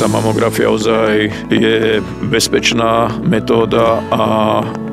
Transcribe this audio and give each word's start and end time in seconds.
tá 0.00 0.08
mamografia 0.08 0.72
ozaj 0.72 1.28
je 1.52 2.00
bezpečná 2.24 3.12
metóda 3.20 4.00
a 4.08 4.24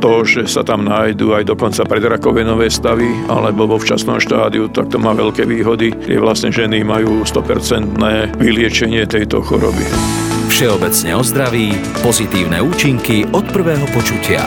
to, 0.04 0.28
že 0.28 0.52
sa 0.52 0.68
tam 0.68 0.84
nájdú 0.84 1.32
aj 1.32 1.48
dokonca 1.48 1.88
predrakovinové 1.88 2.68
stavy 2.68 3.08
alebo 3.32 3.72
vo 3.72 3.80
včasnom 3.80 4.20
štádiu, 4.20 4.68
tak 4.68 4.92
to 4.92 5.00
má 5.00 5.16
veľké 5.16 5.48
výhody. 5.48 5.96
Je 5.96 6.20
vlastne 6.20 6.52
ženy 6.52 6.84
majú 6.84 7.24
100% 7.24 7.96
vyliečenie 8.36 9.08
tejto 9.08 9.40
choroby. 9.40 9.88
Všeobecne 10.52 11.12
o 11.16 11.24
zdraví, 11.24 11.72
pozitívne 12.04 12.60
účinky 12.60 13.24
od 13.32 13.48
prvého 13.48 13.88
počutia. 13.96 14.44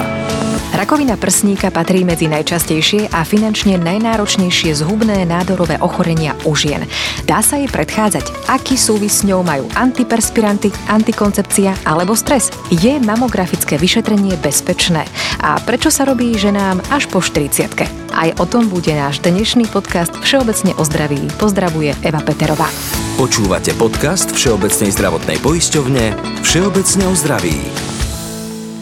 Rakovina 0.71 1.18
prsníka 1.18 1.75
patrí 1.75 2.07
medzi 2.07 2.30
najčastejšie 2.30 3.11
a 3.11 3.27
finančne 3.27 3.75
najnáročnejšie 3.82 4.71
zhubné 4.79 5.27
nádorové 5.27 5.82
ochorenia 5.82 6.39
u 6.46 6.54
žien. 6.54 6.86
Dá 7.27 7.43
sa 7.43 7.59
jej 7.59 7.66
predchádzať? 7.66 8.46
Aký 8.46 8.79
súvis 8.79 9.18
s 9.18 9.27
ňou 9.27 9.43
majú 9.43 9.67
antiperspiranty, 9.75 10.71
antikoncepcia 10.86 11.75
alebo 11.82 12.14
stres? 12.14 12.54
Je 12.71 13.03
mamografické 13.03 13.82
vyšetrenie 13.82 14.39
bezpečné? 14.39 15.11
A 15.43 15.58
prečo 15.58 15.91
sa 15.91 16.07
robí 16.07 16.39
ženám 16.39 16.79
až 16.94 17.11
po 17.11 17.18
40 17.18 17.66
Aj 18.14 18.30
o 18.39 18.44
tom 18.46 18.71
bude 18.71 18.94
náš 18.94 19.18
dnešný 19.27 19.66
podcast 19.75 20.14
Všeobecne 20.22 20.71
o 20.79 20.86
zdraví. 20.86 21.18
Pozdravuje 21.35 21.99
Eva 22.07 22.22
Peterová. 22.22 22.71
Počúvate 23.18 23.75
podcast 23.75 24.30
Všeobecnej 24.30 24.94
zdravotnej 24.94 25.43
poisťovne 25.43 26.14
Všeobecne 26.46 27.05
o 27.11 27.14
zdraví. 27.18 27.89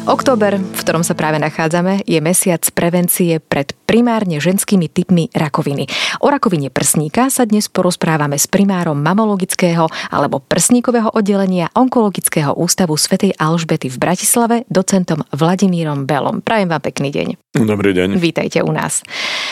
Október, 0.09 0.57
v 0.57 0.80
ktorom 0.80 1.05
sa 1.05 1.12
práve 1.12 1.37
nachádzame, 1.37 2.01
je 2.09 2.17
mesiac 2.25 2.65
prevencie 2.73 3.45
pred 3.45 3.77
primárne 3.85 4.41
ženskými 4.41 4.89
typmi 4.89 5.29
rakoviny. 5.37 5.84
O 6.25 6.33
rakovine 6.33 6.73
prsníka 6.73 7.29
sa 7.29 7.45
dnes 7.45 7.69
porozprávame 7.69 8.41
s 8.41 8.48
primárom 8.48 8.97
mamologického 8.97 9.84
alebo 10.09 10.41
prsníkového 10.41 11.12
oddelenia 11.12 11.69
Onkologického 11.77 12.57
ústavu 12.57 12.97
svätej 12.97 13.37
Alžbety 13.37 13.92
v 13.92 14.01
Bratislave, 14.01 14.56
docentom 14.73 15.29
Vladimírom 15.29 16.09
Belom. 16.09 16.41
Prajem 16.41 16.73
vám 16.73 16.81
pekný 16.81 17.12
deň. 17.12 17.61
Dobrý 17.69 17.92
deň. 17.92 18.17
Vítajte 18.17 18.64
u 18.64 18.73
nás. 18.73 19.05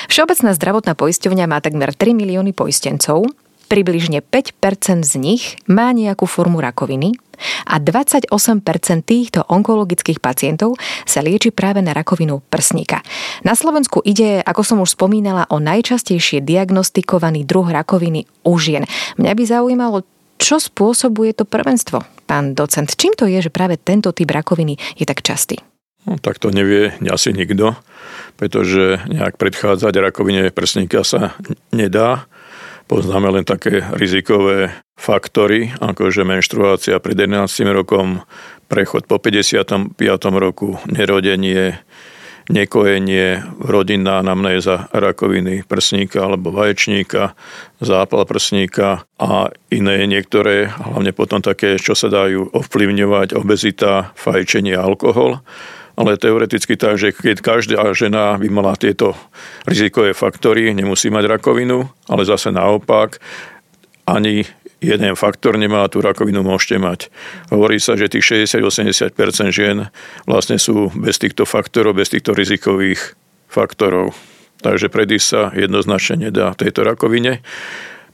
Všeobecná 0.08 0.56
zdravotná 0.56 0.96
poisťovňa 0.96 1.44
má 1.52 1.60
takmer 1.60 1.92
3 1.92 2.16
milióny 2.16 2.56
poistencov, 2.56 3.28
približne 3.66 4.22
5% 4.22 5.02
z 5.02 5.14
nich 5.18 5.58
má 5.66 5.90
nejakú 5.90 6.24
formu 6.24 6.62
rakoviny 6.62 7.18
a 7.68 7.76
28% 7.76 8.30
týchto 9.04 9.44
onkologických 9.44 10.22
pacientov 10.24 10.80
sa 11.04 11.20
lieči 11.20 11.52
práve 11.52 11.84
na 11.84 11.92
rakovinu 11.92 12.40
prsníka. 12.48 13.04
Na 13.44 13.52
Slovensku 13.52 14.00
ide, 14.06 14.40
ako 14.40 14.62
som 14.64 14.78
už 14.80 14.96
spomínala, 14.96 15.44
o 15.52 15.60
najčastejšie 15.60 16.40
diagnostikovaný 16.40 17.44
druh 17.44 17.68
rakoviny 17.68 18.24
u 18.46 18.56
žien. 18.56 18.88
Mňa 19.20 19.32
by 19.36 19.42
zaujímalo, 19.44 19.98
čo 20.36 20.60
spôsobuje 20.60 21.32
to 21.36 21.44
prvenstvo, 21.44 22.04
pán 22.28 22.56
docent? 22.56 22.92
Čím 22.92 23.16
to 23.16 23.24
je, 23.28 23.44
že 23.44 23.52
práve 23.52 23.80
tento 23.80 24.12
typ 24.12 24.28
rakoviny 24.28 24.76
je 24.96 25.04
tak 25.04 25.24
častý? 25.24 25.60
No, 26.06 26.22
tak 26.22 26.38
to 26.38 26.54
nevie 26.54 26.94
asi 27.10 27.34
nikto, 27.34 27.74
pretože 28.38 29.02
nejak 29.10 29.34
predchádzať 29.42 29.94
rakovine 29.98 30.54
prsníka 30.54 31.02
sa 31.02 31.34
nedá. 31.74 32.30
Poznáme 32.86 33.34
len 33.34 33.42
také 33.42 33.82
rizikové 33.98 34.70
faktory, 34.94 35.74
ako 35.82 36.06
že 36.14 36.22
menštruácia 36.22 37.02
pred 37.02 37.18
11 37.18 37.50
rokom, 37.74 38.22
prechod 38.70 39.10
po 39.10 39.18
55. 39.18 39.98
roku, 40.38 40.78
nerodenie, 40.86 41.82
nekojenie, 42.46 43.42
rodinná 43.58 44.22
anamnéza 44.22 44.86
rakoviny 44.94 45.66
prsníka 45.66 46.30
alebo 46.30 46.54
vaječníka, 46.54 47.34
zápal 47.82 48.22
prsníka 48.22 49.02
a 49.18 49.50
iné 49.74 50.06
niektoré, 50.06 50.70
hlavne 50.70 51.10
potom 51.10 51.42
také, 51.42 51.82
čo 51.82 51.98
sa 51.98 52.06
dajú 52.06 52.54
ovplyvňovať, 52.54 53.34
obezita, 53.34 54.14
fajčenie, 54.14 54.78
alkohol 54.78 55.42
ale 55.96 56.20
teoreticky 56.20 56.76
tak, 56.76 57.00
že 57.00 57.16
keď 57.16 57.40
každá 57.40 57.80
žena 57.96 58.36
by 58.36 58.48
mala 58.52 58.76
tieto 58.76 59.16
rizikové 59.64 60.12
faktory, 60.12 60.76
nemusí 60.76 61.08
mať 61.08 61.40
rakovinu, 61.40 61.88
ale 62.06 62.22
zase 62.28 62.52
naopak, 62.52 63.16
ani 64.04 64.44
jeden 64.78 65.16
faktor 65.16 65.56
nemá, 65.56 65.88
tú 65.88 66.04
rakovinu 66.04 66.44
môžete 66.44 66.76
mať. 66.76 67.00
Hovorí 67.48 67.80
sa, 67.80 67.96
že 67.96 68.12
tých 68.12 68.46
60-80% 68.46 69.16
žien 69.50 69.88
vlastne 70.28 70.60
sú 70.60 70.92
bez 70.92 71.16
týchto 71.16 71.48
faktorov, 71.48 71.96
bez 71.96 72.12
týchto 72.12 72.36
rizikových 72.36 73.16
faktorov. 73.48 74.12
Takže 74.60 74.92
predísť 74.92 75.26
sa 75.26 75.42
jednoznačne 75.56 76.28
nedá 76.28 76.52
tejto 76.52 76.84
rakovine. 76.84 77.40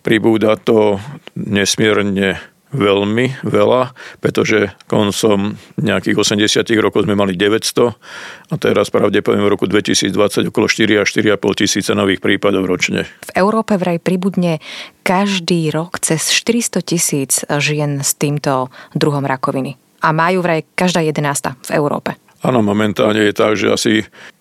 Pribúda 0.03 0.59
to 0.59 0.99
nesmierne 1.39 2.39
veľmi 2.73 3.45
veľa, 3.45 3.93
pretože 4.19 4.73
koncom 4.89 5.55
nejakých 5.79 6.17
80 6.17 6.65
rokov 6.81 7.05
sme 7.05 7.15
mali 7.15 7.37
900 7.37 8.53
a 8.53 8.55
teraz 8.57 8.89
pravdepodobne 8.89 9.45
v 9.45 9.53
roku 9.53 9.69
2020 9.69 10.51
okolo 10.51 10.67
4 10.67 11.05
až 11.05 11.09
4,5 11.15 11.61
tisíca 11.63 11.93
nových 11.93 12.25
prípadov 12.25 12.65
ročne. 12.65 13.05
V 13.29 13.33
Európe 13.37 13.77
vraj 13.77 14.01
pribudne 14.01 14.59
každý 15.05 15.69
rok 15.71 16.01
cez 16.01 16.33
400 16.33 16.83
tisíc 16.83 17.45
žien 17.47 18.01
s 18.01 18.17
týmto 18.17 18.73
druhom 18.97 19.23
rakoviny. 19.23 19.77
A 20.03 20.11
majú 20.11 20.43
vraj 20.43 20.67
každá 20.75 20.99
jedenásta 21.05 21.55
v 21.71 21.79
Európe. 21.79 22.19
Áno, 22.43 22.59
momentálne 22.59 23.31
je 23.31 23.35
tak, 23.39 23.55
že 23.55 23.71
asi 23.71 23.93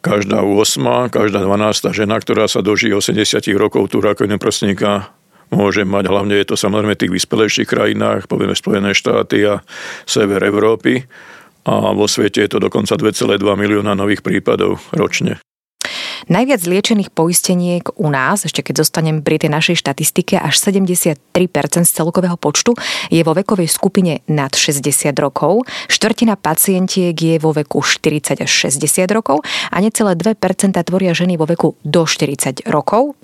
každá 0.02 0.42
8, 0.42 1.14
každá 1.14 1.46
12 1.46 1.94
žena, 1.94 2.18
ktorá 2.18 2.50
sa 2.50 2.66
dožije 2.66 2.98
80 2.98 3.46
rokov 3.62 3.94
tú 3.94 4.02
rakovinu 4.02 4.42
prsníka, 4.42 5.14
môže 5.52 5.84
mať, 5.84 6.08
hlavne 6.08 6.36
je 6.40 6.48
to 6.48 6.56
samozrejme 6.56 6.96
v 6.96 7.02
tých 7.06 7.16
vyspelejších 7.22 7.68
krajinách, 7.68 8.32
povieme 8.32 8.56
Spojené 8.56 8.96
štáty 8.96 9.44
a 9.46 9.60
sever 10.08 10.42
Európy. 10.42 11.06
A 11.62 11.94
vo 11.94 12.10
svete 12.10 12.42
je 12.42 12.58
to 12.58 12.58
dokonca 12.58 12.98
2,2 12.98 13.38
milióna 13.38 13.94
nových 13.94 14.26
prípadov 14.26 14.82
ročne. 14.98 15.38
Najviac 16.30 16.62
liečených 16.62 17.10
poisteniek 17.10 17.90
u 17.98 18.12
nás, 18.14 18.46
ešte 18.46 18.62
keď 18.62 18.86
zostanem 18.86 19.26
pri 19.26 19.42
tej 19.42 19.50
našej 19.50 19.82
štatistike, 19.82 20.38
až 20.38 20.54
73% 20.62 21.18
z 21.88 21.92
celkového 21.92 22.38
počtu 22.38 22.78
je 23.10 23.22
vo 23.26 23.34
vekovej 23.34 23.66
skupine 23.66 24.22
nad 24.30 24.54
60 24.54 25.18
rokov, 25.18 25.66
štvrtina 25.90 26.38
pacientiek 26.38 27.16
je 27.16 27.42
vo 27.42 27.56
veku 27.56 27.82
40 27.82 28.46
až 28.46 28.52
60 28.70 29.10
rokov 29.10 29.42
a 29.74 29.78
necelé 29.82 30.14
2% 30.14 30.38
tvoria 30.86 31.18
ženy 31.18 31.42
vo 31.42 31.50
veku 31.50 31.74
do 31.82 32.06
40 32.06 32.70
rokov. 32.70 33.18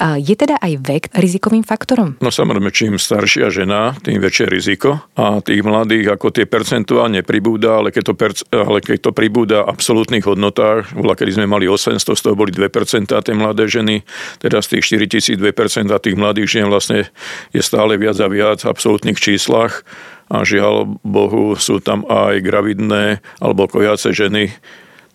Je 0.00 0.34
teda 0.38 0.60
aj 0.62 0.72
vek 0.78 1.02
rizikovým 1.16 1.66
faktorom? 1.66 2.20
No 2.22 2.30
samozrejme, 2.30 2.70
čím 2.70 2.98
staršia 3.00 3.50
žena, 3.50 3.96
tým 3.98 4.22
väčšie 4.22 4.46
riziko 4.46 5.02
a 5.18 5.42
tých 5.42 5.62
mladých 5.64 6.14
ako 6.14 6.30
tie 6.30 6.46
percentuálne 6.46 7.26
pribúda, 7.26 7.82
ale 7.82 7.90
keď 7.90 8.02
to, 8.10 8.14
perc- 8.14 8.46
ale 8.50 8.78
keď 8.78 8.98
to 9.08 9.10
pribúda 9.10 9.66
v 9.66 9.70
absolútnych 9.74 10.26
hodnotách, 10.26 10.94
bola, 10.94 11.18
kedy 11.18 11.40
sme 11.40 11.46
mali 11.50 11.66
800, 11.66 12.02
z 12.02 12.22
toho 12.22 12.36
boli 12.44 12.52
2% 12.52 13.08
tie 13.08 13.34
mladé 13.34 13.64
ženy, 13.64 14.04
teraz 14.44 14.68
tých 14.68 14.84
4000 14.84 15.40
2% 15.40 15.88
tých 15.88 16.16
mladých 16.20 16.60
žien 16.60 16.68
vlastne 16.68 17.08
je 17.56 17.62
stále 17.64 17.96
viac 17.96 18.20
a 18.20 18.28
viac 18.28 18.60
v 18.60 18.68
absolútnych 18.68 19.16
číslach 19.16 19.80
a 20.28 20.44
žiaľ 20.44 21.00
Bohu 21.00 21.56
sú 21.56 21.80
tam 21.80 22.04
aj 22.04 22.44
gravidné 22.44 23.24
alebo 23.40 23.64
kojace 23.64 24.12
ženy, 24.12 24.52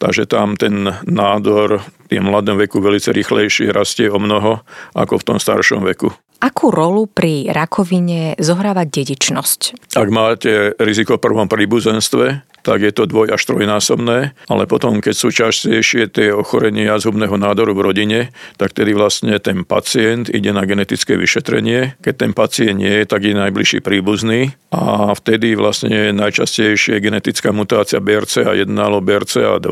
takže 0.02 0.26
tam 0.26 0.58
ten 0.58 0.90
nádor 1.06 1.86
v 2.10 2.18
mladom 2.18 2.58
veku 2.58 2.82
veľmi 2.82 2.98
rýchlejšie 2.98 3.70
rastie 3.70 4.10
o 4.10 4.18
mnoho 4.18 4.66
ako 4.98 5.22
v 5.22 5.26
tom 5.30 5.38
staršom 5.38 5.86
veku. 5.86 6.10
Akú 6.40 6.72
rolu 6.72 7.04
pri 7.04 7.52
rakovine 7.52 8.40
zohráva 8.40 8.88
dedičnosť? 8.88 9.92
Ak 10.00 10.08
máte 10.08 10.72
riziko 10.80 11.20
v 11.20 11.24
prvom 11.28 11.52
príbuzenstve, 11.52 12.49
tak 12.64 12.84
je 12.84 12.92
to 12.92 13.08
dvoj 13.08 13.34
až 13.36 13.42
trojnásobné, 13.46 14.36
ale 14.48 14.64
potom, 14.66 15.00
keď 15.00 15.16
sú 15.16 15.30
častejšie 15.32 16.12
tie 16.12 16.30
ochorenia 16.34 17.00
zhubného 17.00 17.36
nádoru 17.40 17.76
v 17.76 17.86
rodine, 17.92 18.20
tak 18.60 18.76
tedy 18.76 18.94
vlastne 18.94 19.38
ten 19.40 19.64
pacient 19.64 20.30
ide 20.30 20.52
na 20.52 20.68
genetické 20.68 21.16
vyšetrenie. 21.16 22.00
Keď 22.04 22.14
ten 22.16 22.32
pacient 22.36 22.80
nie 22.80 23.02
je, 23.02 23.06
tak 23.08 23.24
je 23.26 23.36
najbližší 23.36 23.80
príbuzný 23.82 24.54
a 24.70 25.14
vtedy 25.16 25.58
vlastne 25.58 26.14
najčastejšie 26.14 27.02
genetická 27.02 27.50
mutácia 27.50 27.98
BRCA1 27.98 28.70
alebo 28.70 29.02
BRCA2 29.02 29.70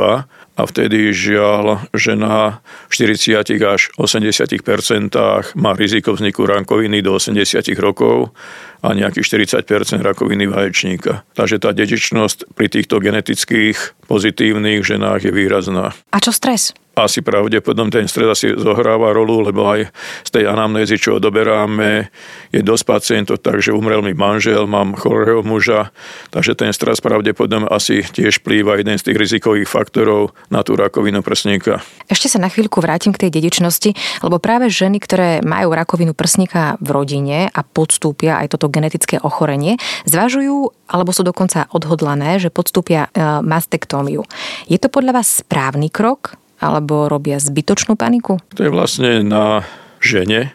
a 0.58 0.66
vtedy 0.66 1.14
žiaľ 1.14 1.86
žena 1.94 2.66
v 2.90 3.14
40 3.14 3.46
až 3.62 3.82
80% 3.94 5.14
má 5.54 5.72
riziko 5.78 6.18
vzniku 6.18 6.50
rankoviny 6.50 7.06
do 7.06 7.14
80 7.14 7.62
rokov 7.78 8.34
a 8.82 8.98
nejakých 8.98 9.46
40% 9.46 10.02
rakoviny 10.02 10.50
vaječníka. 10.50 11.22
Takže 11.38 11.62
tá 11.62 11.70
dedičnosť 11.78 12.58
pri 12.58 12.68
týchto 12.74 12.98
genetických 12.98 14.10
pozitívnych 14.10 14.82
ženách 14.82 15.30
je 15.30 15.32
výrazná. 15.32 15.94
A 16.10 16.18
čo 16.18 16.34
stres? 16.34 16.74
Asi 17.06 17.22
pravdepodobne 17.22 17.94
ten 17.94 18.08
stres 18.10 18.32
asi 18.34 18.48
zohráva 18.58 19.14
rolu, 19.14 19.46
lebo 19.46 19.68
aj 19.70 19.92
z 20.26 20.30
tej 20.34 20.44
anamnézy, 20.50 20.98
čo 20.98 21.22
odoberáme, 21.22 22.10
je 22.50 22.62
dosť 22.64 22.84
pacientov, 22.88 23.44
takže 23.44 23.76
umrel 23.76 24.02
mi 24.02 24.18
manžel, 24.18 24.66
mám 24.66 24.98
chorého 24.98 25.44
muža, 25.46 25.94
takže 26.34 26.58
ten 26.58 26.72
stres 26.74 27.04
pravdepodobne 27.04 27.70
asi 27.70 28.02
tiež 28.02 28.42
plýva 28.42 28.80
jeden 28.80 28.98
z 28.98 29.12
tých 29.12 29.18
rizikových 29.18 29.70
faktorov 29.70 30.34
na 30.50 30.64
tú 30.64 30.74
rakovinu 30.80 31.22
prsníka. 31.22 31.84
Ešte 32.08 32.32
sa 32.32 32.40
na 32.40 32.48
chvíľku 32.48 32.80
vrátim 32.80 33.12
k 33.12 33.28
tej 33.28 33.36
dedičnosti, 33.38 33.92
lebo 34.24 34.40
práve 34.40 34.72
ženy, 34.72 34.98
ktoré 35.04 35.44
majú 35.44 35.76
rakovinu 35.76 36.16
prsníka 36.16 36.80
v 36.80 36.90
rodine 36.96 37.38
a 37.52 37.62
podstúpia 37.62 38.40
aj 38.40 38.56
toto 38.56 38.72
genetické 38.72 39.20
ochorenie, 39.20 39.76
zvažujú 40.08 40.72
alebo 40.88 41.12
sú 41.12 41.28
dokonca 41.28 41.68
odhodlané, 41.76 42.40
že 42.40 42.48
podstúpia 42.48 43.12
e, 43.12 43.44
mastektómiu. 43.44 44.24
Je 44.72 44.80
to 44.80 44.88
podľa 44.88 45.20
vás 45.20 45.44
správny 45.44 45.92
krok? 45.92 46.40
Alebo 46.58 47.10
robia 47.10 47.38
zbytočnú 47.42 47.98
paniku? 47.98 48.42
To 48.58 48.66
je 48.66 48.72
vlastne 48.74 49.22
na 49.22 49.66
žene. 49.98 50.54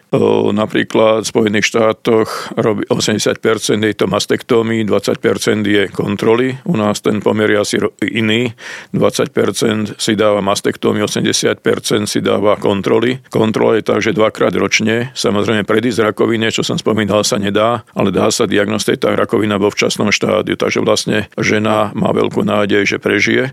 Napríklad 0.55 1.27
v 1.27 1.31
Spojených 1.35 1.67
štátoch 1.67 2.55
robí 2.55 2.87
80% 2.87 3.83
je 3.83 3.91
to 3.91 4.07
mastektómii, 4.07 4.87
20% 4.87 5.67
je 5.67 5.91
kontroly. 5.91 6.55
U 6.63 6.79
nás 6.79 7.03
ten 7.03 7.19
pomer 7.19 7.51
je 7.51 7.59
asi 7.59 7.75
iný. 8.07 8.55
20% 8.95 9.99
si 9.99 10.15
dáva 10.15 10.39
mastektómii, 10.39 11.03
80% 11.03 11.59
si 12.07 12.23
dáva 12.23 12.55
kontroly. 12.55 13.19
Kontrola 13.27 13.75
je 13.75 13.83
tak, 13.83 13.99
že 13.99 14.15
dvakrát 14.15 14.55
ročne. 14.55 15.11
Samozrejme 15.11 15.67
predísť 15.67 16.15
rakovine, 16.15 16.47
čo 16.47 16.63
som 16.63 16.79
spomínal, 16.79 17.27
sa 17.27 17.35
nedá, 17.35 17.83
ale 17.91 18.15
dá 18.15 18.31
sa 18.31 18.47
diagnostikovať 18.47 18.99
tá 19.03 19.11
rakovina 19.11 19.59
vo 19.59 19.67
včasnom 19.67 20.07
štádiu. 20.15 20.55
Takže 20.55 20.79
vlastne 20.79 21.27
žena 21.35 21.91
má 21.91 22.15
veľkú 22.15 22.47
nádej, 22.47 22.95
že 22.95 22.97
prežije 22.97 23.51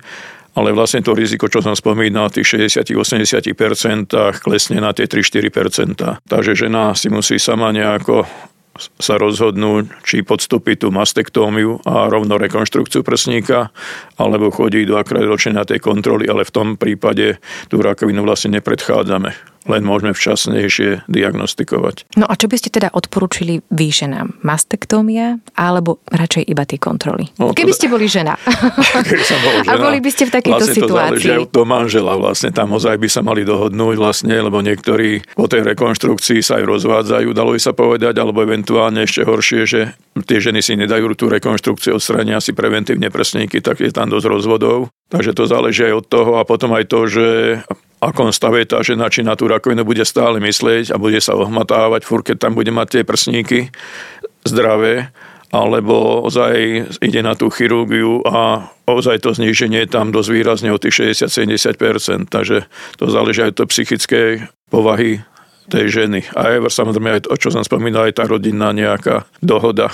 ale 0.55 0.75
vlastne 0.75 1.05
to 1.05 1.15
riziko, 1.15 1.47
čo 1.47 1.63
som 1.63 1.79
spomínal, 1.79 2.33
tých 2.33 2.59
60-80% 2.73 3.53
klesne 4.43 4.79
na 4.83 4.91
tie 4.91 5.07
3-4%. 5.07 6.27
Takže 6.27 6.53
žena 6.59 6.95
si 6.99 7.07
musí 7.13 7.39
sama 7.39 7.71
nejako 7.71 8.27
sa 8.97 9.21
rozhodnúť, 9.21 10.07
či 10.07 10.25
podstúpiť 10.25 10.87
tú 10.87 10.89
mastektómiu 10.95 11.85
a 11.85 12.09
rovno 12.09 12.41
rekonštrukciu 12.41 13.05
prsníka, 13.05 13.69
alebo 14.17 14.49
chodí 14.49 14.89
dvakrát 14.89 15.27
ročne 15.27 15.61
na 15.61 15.69
tej 15.69 15.85
kontroly, 15.85 16.25
ale 16.31 16.49
v 16.49 16.55
tom 16.55 16.69
prípade 16.81 17.37
tú 17.69 17.83
rakovinu 17.85 18.25
vlastne 18.25 18.57
nepredchádzame 18.57 19.60
len 19.71 19.87
môžeme 19.87 20.11
včasnejšie 20.11 21.07
diagnostikovať. 21.07 22.11
No 22.19 22.27
a 22.27 22.35
čo 22.35 22.51
by 22.51 22.57
ste 22.59 22.75
teda 22.75 22.91
odporúčili 22.91 23.63
vy 23.71 23.89
ženám? 23.95 24.43
Mastektómia 24.43 25.39
alebo 25.55 26.03
radšej 26.11 26.45
iba 26.51 26.67
tie 26.67 26.83
kontroly? 26.83 27.31
No, 27.39 27.55
Keby 27.55 27.73
ste 27.73 27.87
boli 27.87 28.11
žena. 28.11 28.35
Keby 29.09 29.25
som 29.25 29.39
bol 29.41 29.55
žena. 29.63 29.73
A 29.73 29.81
boli 29.81 29.99
by 30.03 30.11
ste 30.11 30.27
v 30.27 30.33
takejto 30.35 30.59
vlastne 30.59 30.75
situácii. 30.75 30.91
To 30.91 30.99
záleží 30.99 31.31
od 31.39 31.51
manžela 31.65 32.13
vlastne. 32.19 32.51
Tam 32.51 32.75
ozaj 32.75 32.97
by 32.99 33.09
sa 33.09 33.21
mali 33.23 33.47
dohodnúť 33.47 33.97
vlastne, 33.97 34.35
lebo 34.35 34.59
niektorí 34.59 35.23
po 35.39 35.47
tej 35.47 35.63
rekonštrukcii 35.71 36.43
sa 36.43 36.59
aj 36.59 36.65
rozvádzajú, 36.67 37.29
dalo 37.31 37.55
by 37.55 37.61
sa 37.61 37.73
povedať, 37.77 38.19
alebo 38.19 38.43
eventuálne 38.43 39.07
ešte 39.07 39.23
horšie, 39.23 39.61
že 39.69 39.81
tie 40.27 40.39
ženy 40.43 40.61
si 40.61 40.75
nedajú 40.75 41.15
tú 41.15 41.31
rekonštrukciu, 41.31 41.97
odstrania 41.97 42.43
si 42.43 42.57
preventívne 42.57 43.13
prsníky, 43.13 43.63
tak 43.63 43.79
je 43.85 43.95
tam 43.95 44.11
dosť 44.11 44.27
rozvodov. 44.27 44.91
Takže 45.11 45.35
to 45.35 45.51
záleží 45.51 45.91
aj 45.91 45.95
od 46.01 46.07
toho 46.07 46.33
a 46.39 46.47
potom 46.47 46.71
aj 46.71 46.87
to, 46.87 47.01
že 47.11 47.27
akom 48.01 48.33
stave 48.33 48.65
tá 48.65 48.81
žena, 48.81 49.13
či 49.13 49.27
na 49.27 49.37
tú 49.37 49.51
rakovinu 49.51 49.85
bude 49.85 50.07
stále 50.07 50.41
myslieť 50.41 50.95
a 50.95 51.03
bude 51.03 51.21
sa 51.21 51.37
ohmatávať, 51.37 52.07
furt 52.07 52.25
keď 52.25 52.49
tam 52.49 52.57
bude 52.57 52.73
mať 52.73 52.87
tie 52.89 53.03
prsníky 53.05 53.75
zdravé, 54.47 55.13
alebo 55.51 56.25
ozaj 56.25 56.55
ide 57.03 57.21
na 57.21 57.35
tú 57.35 57.51
chirurgiu 57.51 58.23
a 58.23 58.71
ozaj 58.87 59.27
to 59.27 59.35
zníženie 59.35 59.85
je 59.85 59.91
tam 59.91 60.15
dosť 60.15 60.31
výrazne 60.31 60.71
o 60.71 60.79
tých 60.79 61.13
60-70%, 61.13 62.31
takže 62.31 62.71
to 62.97 63.05
záleží 63.11 63.45
aj 63.45 63.59
od 63.59 63.67
psychickej 63.67 64.47
povahy 64.71 65.27
tej 65.71 65.87
ženy. 65.91 66.23
A 66.39 66.57
aj 66.57 66.71
samozrejme 66.71 67.19
aj 67.19 67.21
to, 67.27 67.35
čo 67.37 67.51
som 67.51 67.67
spomínal, 67.67 68.07
aj 68.07 68.23
tá 68.23 68.25
rodinná 68.31 68.71
nejaká 68.71 69.27
dohoda 69.43 69.91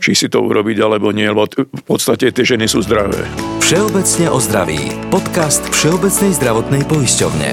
či 0.00 0.12
si 0.14 0.26
to 0.30 0.42
urobiť 0.44 0.76
alebo 0.82 1.10
nie, 1.10 1.26
lebo 1.26 1.46
v 1.52 1.84
podstate 1.84 2.32
tie 2.32 2.44
ženy 2.44 2.68
sú 2.68 2.82
zdravé. 2.84 3.26
Všeobecne 3.60 4.26
o 4.30 4.38
zdraví. 4.38 4.80
Podcast 5.10 5.66
Všeobecnej 5.74 6.32
zdravotnej 6.38 6.82
poisťovne. 6.86 7.50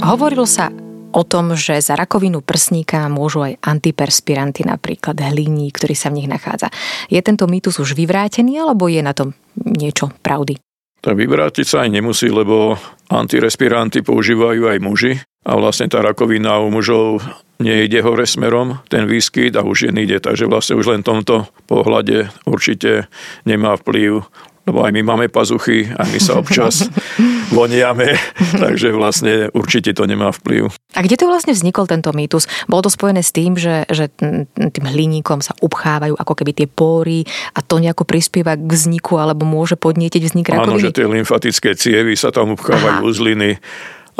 Hovorilo 0.00 0.46
sa 0.46 0.70
o 1.10 1.22
tom, 1.26 1.58
že 1.58 1.82
za 1.82 1.98
rakovinu 1.98 2.40
prsníka 2.40 3.10
môžu 3.10 3.42
aj 3.42 3.58
antiperspiranty, 3.58 4.62
napríklad 4.62 5.18
hliní, 5.18 5.66
ktorý 5.74 5.98
sa 5.98 6.08
v 6.14 6.22
nich 6.22 6.28
nachádza. 6.30 6.70
Je 7.10 7.18
tento 7.18 7.50
mýtus 7.50 7.82
už 7.82 7.98
vyvrátený, 7.98 8.62
alebo 8.62 8.86
je 8.86 9.02
na 9.02 9.10
tom 9.10 9.34
niečo 9.58 10.14
pravdy? 10.22 10.56
Tak 11.00 11.16
vyvrátiť 11.16 11.66
sa 11.66 11.88
aj 11.88 11.96
nemusí, 11.96 12.28
lebo 12.28 12.76
antirespiranty 13.08 14.04
používajú 14.04 14.68
aj 14.68 14.78
muži 14.84 15.12
a 15.48 15.56
vlastne 15.56 15.88
tá 15.88 16.04
rakovina 16.04 16.60
u 16.60 16.68
mužov 16.68 17.24
nejde 17.60 18.00
hore 18.04 18.24
smerom, 18.24 18.80
ten 18.88 19.08
výskyt 19.08 19.56
a 19.56 19.64
už 19.64 19.88
je 19.88 19.90
ide. 19.96 20.20
Takže 20.20 20.48
vlastne 20.48 20.76
už 20.76 20.96
len 20.96 21.00
v 21.00 21.08
tomto 21.12 21.48
pohľade 21.68 22.32
určite 22.44 23.08
nemá 23.44 23.76
vplyv 23.80 24.24
lebo 24.70 24.86
aj 24.86 24.94
my 24.94 25.02
máme 25.02 25.26
pazuchy, 25.26 25.90
aj 25.90 26.08
my 26.14 26.20
sa 26.22 26.38
občas 26.38 26.86
voniame, 27.58 28.14
takže 28.54 28.94
vlastne 28.94 29.50
určite 29.50 29.90
to 29.90 30.06
nemá 30.06 30.30
vplyv. 30.30 30.70
A 30.94 31.02
kde 31.02 31.18
to 31.18 31.26
vlastne 31.26 31.50
vznikol 31.50 31.90
tento 31.90 32.14
mýtus? 32.14 32.46
Bolo 32.70 32.86
to 32.86 32.90
spojené 32.94 33.26
s 33.26 33.34
tým, 33.34 33.58
že, 33.58 33.82
že 33.90 34.06
tým 34.54 34.86
hliníkom 34.86 35.42
sa 35.42 35.58
upchávajú 35.58 36.14
ako 36.14 36.32
keby 36.38 36.54
tie 36.54 36.68
póry 36.70 37.26
a 37.58 37.60
to 37.66 37.82
nejako 37.82 38.06
prispieva 38.06 38.54
k 38.54 38.70
vzniku 38.70 39.18
alebo 39.18 39.42
môže 39.42 39.74
podnietiť 39.74 40.22
vznik 40.22 40.54
rakoviny? 40.54 40.70
Áno, 40.70 40.78
že 40.78 40.94
tie 40.94 41.10
lymfatické 41.10 41.74
cievy 41.74 42.14
sa 42.14 42.30
tam 42.30 42.54
upchávajú 42.54 43.02
Aha. 43.02 43.06
uzliny 43.06 43.50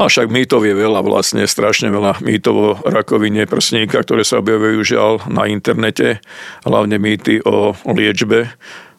a 0.00 0.08
však 0.08 0.32
mýtov 0.32 0.64
je 0.64 0.72
veľa 0.72 1.04
vlastne, 1.04 1.44
strašne 1.44 1.92
veľa 1.92 2.24
mýtov 2.24 2.54
o 2.56 2.70
rakovine 2.88 3.44
prsníka, 3.44 4.00
ktoré 4.00 4.24
sa 4.24 4.40
objavujú 4.40 4.80
žiaľ 4.80 5.12
na 5.28 5.44
internete, 5.44 6.24
hlavne 6.64 6.96
mýty 6.96 7.44
o 7.44 7.76
liečbe. 7.84 8.48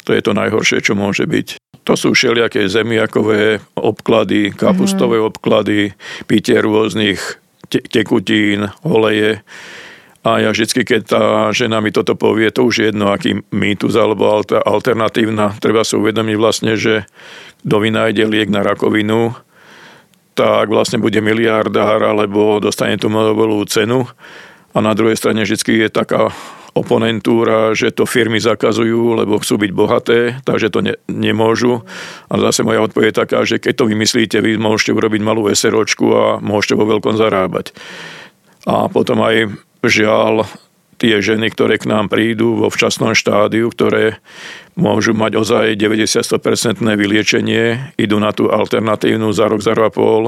To 0.05 0.11
je 0.13 0.21
to 0.21 0.31
najhoršie, 0.33 0.81
čo 0.81 0.97
môže 0.97 1.25
byť. 1.25 1.61
To 1.85 1.93
sú 1.97 2.13
všelijaké 2.13 2.69
zemiakové 2.69 3.61
obklady, 3.73 4.53
kapustové 4.53 5.17
mm-hmm. 5.17 5.31
obklady, 5.33 5.79
pitie 6.29 6.61
rôznych 6.61 7.41
te- 7.69 7.81
tekutín, 7.81 8.69
oleje. 8.85 9.41
A 10.21 10.37
ja 10.37 10.53
vždycky, 10.53 10.85
keď 10.85 11.01
tá 11.01 11.23
žena 11.49 11.81
mi 11.81 11.89
toto 11.89 12.13
povie, 12.13 12.53
to 12.53 12.69
už 12.69 12.73
je 12.77 12.85
jedno, 12.93 13.09
aký 13.09 13.41
mýtus 13.49 13.97
alebo 13.97 14.29
alternatívna. 14.53 15.57
Treba 15.57 15.81
si 15.81 15.97
uvedomiť 15.97 16.35
vlastne, 16.37 16.77
že 16.77 17.09
kto 17.65 17.81
vynájde 17.81 18.29
liek 18.29 18.53
na 18.53 18.61
rakovinu, 18.61 19.33
tak 20.37 20.69
vlastne 20.69 21.01
bude 21.01 21.17
miliardár 21.25 22.05
alebo 22.05 22.61
dostane 22.61 23.01
tú 23.01 23.09
Nobelovú 23.09 23.65
cenu. 23.65 24.05
A 24.71 24.77
na 24.79 24.93
druhej 24.93 25.17
strane 25.17 25.41
vždy 25.41 25.85
je 25.85 25.89
taká 25.89 26.29
oponentúra, 26.71 27.75
že 27.75 27.91
to 27.91 28.07
firmy 28.07 28.39
zakazujú, 28.39 29.19
lebo 29.19 29.39
chcú 29.43 29.59
byť 29.59 29.71
bohaté, 29.75 30.19
takže 30.47 30.71
to 30.71 30.79
ne, 30.79 30.95
nemôžu. 31.11 31.83
A 32.31 32.39
zase 32.39 32.63
moja 32.63 32.79
odpoveď 32.79 33.11
je 33.11 33.19
taká, 33.19 33.39
že 33.43 33.59
keď 33.59 33.73
to 33.75 33.85
vymyslíte, 33.91 34.37
vy 34.39 34.55
môžete 34.55 34.95
urobiť 34.95 35.21
malú 35.23 35.51
SROčku 35.51 36.05
a 36.15 36.23
môžete 36.39 36.79
vo 36.79 36.87
veľkom 36.87 37.19
zarábať. 37.19 37.75
A 38.63 38.87
potom 38.87 39.19
aj 39.25 39.51
žiaľ 39.83 40.47
tie 41.01 41.17
ženy, 41.17 41.49
ktoré 41.49 41.81
k 41.81 41.89
nám 41.89 42.13
prídu 42.13 42.61
vo 42.61 42.69
včasnom 42.69 43.17
štádiu, 43.17 43.73
ktoré 43.73 44.21
môžu 44.75 45.11
mať 45.11 45.35
ozaj 45.39 45.75
90-100% 45.75 46.83
vyliečenie, 46.83 47.95
idú 47.99 48.17
na 48.17 48.31
tú 48.31 48.47
alternatívnu 48.47 49.31
za 49.35 49.51
rok, 49.51 49.59
za 49.59 49.75
rok 49.75 49.87
a 49.87 49.91
pol. 49.91 50.23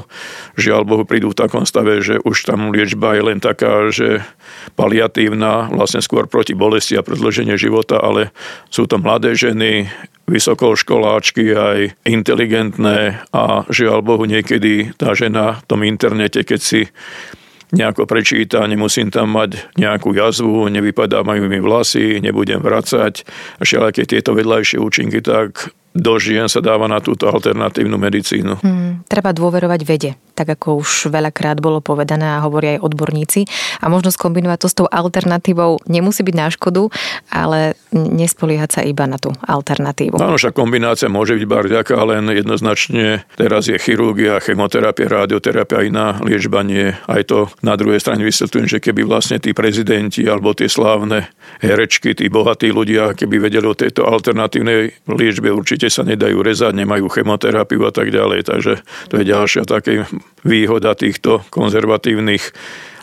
Žiaľ 0.60 0.82
Bohu 0.84 1.04
prídu 1.08 1.32
v 1.32 1.40
takom 1.40 1.64
stave, 1.64 2.04
že 2.04 2.20
už 2.20 2.44
tam 2.44 2.74
liečba 2.74 3.16
je 3.16 3.24
len 3.24 3.40
taká, 3.40 3.88
že 3.94 4.26
paliatívna, 4.76 5.72
vlastne 5.72 6.04
skôr 6.04 6.28
proti 6.28 6.58
bolesti 6.58 7.00
a 7.00 7.06
predloženie 7.06 7.56
života, 7.56 8.02
ale 8.02 8.34
sú 8.68 8.90
to 8.90 9.00
mladé 9.00 9.38
ženy, 9.38 9.88
vysokoškoláčky, 10.24 11.52
aj 11.52 11.80
inteligentné 12.08 13.20
a 13.36 13.68
žiaľ 13.68 14.00
Bohu 14.00 14.24
niekedy 14.24 14.96
tá 14.96 15.12
žena 15.12 15.60
v 15.60 15.66
tom 15.68 15.82
internete, 15.84 16.48
keď 16.48 16.60
si 16.64 16.82
nejako 17.74 18.06
prečíta, 18.06 18.64
nemusím 18.70 19.10
tam 19.10 19.34
mať 19.34 19.76
nejakú 19.76 20.14
jazvu, 20.14 20.70
nevypadávajú 20.70 21.50
mi 21.50 21.60
vlasy, 21.60 22.22
nebudem 22.22 22.62
vracať 22.62 23.26
a 23.58 23.62
všelijaké 23.66 24.06
tieto 24.06 24.38
vedľajšie 24.38 24.78
účinky, 24.78 25.20
tak 25.26 25.74
do 25.94 26.18
žien 26.18 26.50
sa 26.50 26.60
dáva 26.60 26.90
na 26.90 26.98
túto 27.00 27.30
alternatívnu 27.30 27.96
medicínu. 28.02 28.60
Hmm, 28.66 29.06
treba 29.06 29.30
dôverovať 29.30 29.82
vede, 29.86 30.12
tak 30.34 30.58
ako 30.58 30.82
už 30.82 31.14
veľakrát 31.14 31.62
bolo 31.62 31.80
povedané 31.80 32.26
a 32.38 32.44
hovoria 32.44 32.78
aj 32.78 32.84
odborníci. 32.84 33.46
A 33.80 33.94
možno 33.94 34.10
skombinovať 34.10 34.60
to 34.60 34.68
s 34.70 34.78
tou 34.78 34.88
alternatívou 34.90 35.78
nemusí 35.86 36.26
byť 36.26 36.36
na 36.36 36.48
škodu, 36.50 36.90
ale 37.30 37.78
nespoliehať 37.94 38.70
sa 38.70 38.82
iba 38.82 39.06
na 39.06 39.22
tú 39.22 39.30
alternatívu. 39.46 40.18
Áno, 40.18 40.36
však 40.36 40.58
kombinácia 40.58 41.14
môže 41.14 41.38
byť 41.38 41.46
barďaká, 41.46 41.98
len 42.10 42.26
jednoznačne 42.34 43.22
teraz 43.38 43.70
je 43.70 43.78
chirurgia, 43.78 44.42
chemoterapia, 44.42 45.26
radioterapia, 45.26 45.86
iná 45.86 46.18
liečba 46.26 46.66
nie. 46.66 46.90
Aj 47.06 47.22
to 47.22 47.54
na 47.62 47.78
druhej 47.78 48.02
strane 48.02 48.26
vysvetľujem, 48.26 48.68
že 48.68 48.82
keby 48.82 49.06
vlastne 49.06 49.38
tí 49.38 49.54
prezidenti 49.54 50.26
alebo 50.26 50.58
tie 50.58 50.66
slávne 50.66 51.30
herečky, 51.62 52.18
tí 52.18 52.34
bohatí 52.34 52.74
ľudia, 52.74 53.14
keby 53.14 53.38
vedeli 53.38 53.70
o 53.70 53.78
tejto 53.78 54.10
alternatívnej 54.10 55.06
liečbe 55.06 55.54
určite 55.54 55.83
určite 55.84 56.00
sa 56.00 56.08
nedajú 56.08 56.40
rezať, 56.40 56.80
nemajú 56.80 57.12
chemoterapiu 57.12 57.84
a 57.84 57.92
tak 57.92 58.08
ďalej. 58.08 58.48
Takže 58.48 58.74
to 59.12 59.20
je 59.20 59.26
ďalšia 59.28 59.68
také 59.68 60.08
výhoda 60.48 60.96
týchto 60.96 61.44
konzervatívnych 61.52 62.56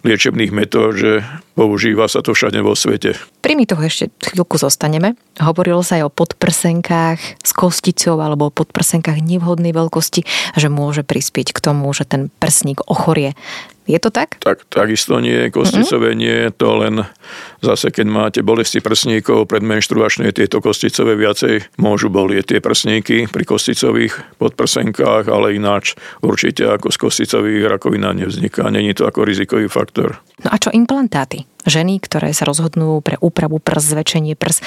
liečebných 0.02 0.52
metód, 0.54 0.96
že 0.96 1.10
používa 1.54 2.08
sa 2.08 2.24
to 2.24 2.32
všade 2.32 2.60
vo 2.64 2.72
svete. 2.72 3.18
Pri 3.44 3.52
mi 3.56 3.68
toho 3.68 3.84
ešte 3.84 4.08
chvíľku 4.20 4.56
zostaneme. 4.56 5.16
Hovorilo 5.40 5.84
sa 5.84 6.00
aj 6.00 6.08
o 6.08 6.14
podprsenkách 6.14 7.18
s 7.40 7.50
kosticou 7.52 8.20
alebo 8.20 8.48
o 8.48 8.54
podprsenkách 8.54 9.20
nevhodnej 9.20 9.76
veľkosti, 9.76 10.24
že 10.56 10.68
môže 10.72 11.04
prispieť 11.04 11.52
k 11.52 11.60
tomu, 11.60 11.88
že 11.92 12.08
ten 12.08 12.32
prsník 12.40 12.80
ochorie. 12.88 13.36
Je 13.90 13.98
to 13.98 14.14
tak? 14.14 14.38
Tak, 14.38 14.70
takisto 14.70 15.18
nie. 15.18 15.50
Kosticové 15.50 16.14
mm-hmm. 16.14 16.22
nie. 16.22 16.38
To 16.62 16.68
len 16.78 16.94
zase, 17.58 17.90
keď 17.90 18.06
máte 18.06 18.40
bolesti 18.46 18.78
prsníkov 18.78 19.50
predmenštruačné, 19.50 20.30
tieto 20.30 20.62
kosticové 20.62 21.18
viacej 21.18 21.74
môžu 21.74 22.06
bolieť 22.06 22.54
tie 22.54 22.60
prsníky 22.62 23.26
pri 23.26 23.42
kosticových 23.42 24.38
podprsenkách, 24.38 25.26
ale 25.26 25.58
ináč 25.58 25.98
určite 26.22 26.70
ako 26.70 26.94
z 26.94 26.96
kosticových 27.02 27.66
rakovina 27.66 28.14
nevzniká. 28.14 28.70
Není 28.70 28.94
to 28.94 29.10
ako 29.10 29.26
rizikový 29.26 29.66
faktor. 29.66 29.89
No 30.40 30.48
a 30.50 30.56
čo 30.56 30.72
implantáty? 30.72 31.44
ženy, 31.66 32.00
ktoré 32.00 32.32
sa 32.32 32.48
rozhodnú 32.48 33.04
pre 33.04 33.20
úpravu 33.20 33.60
prs, 33.60 33.92
zväčšenie 33.92 34.36
prs, 34.36 34.64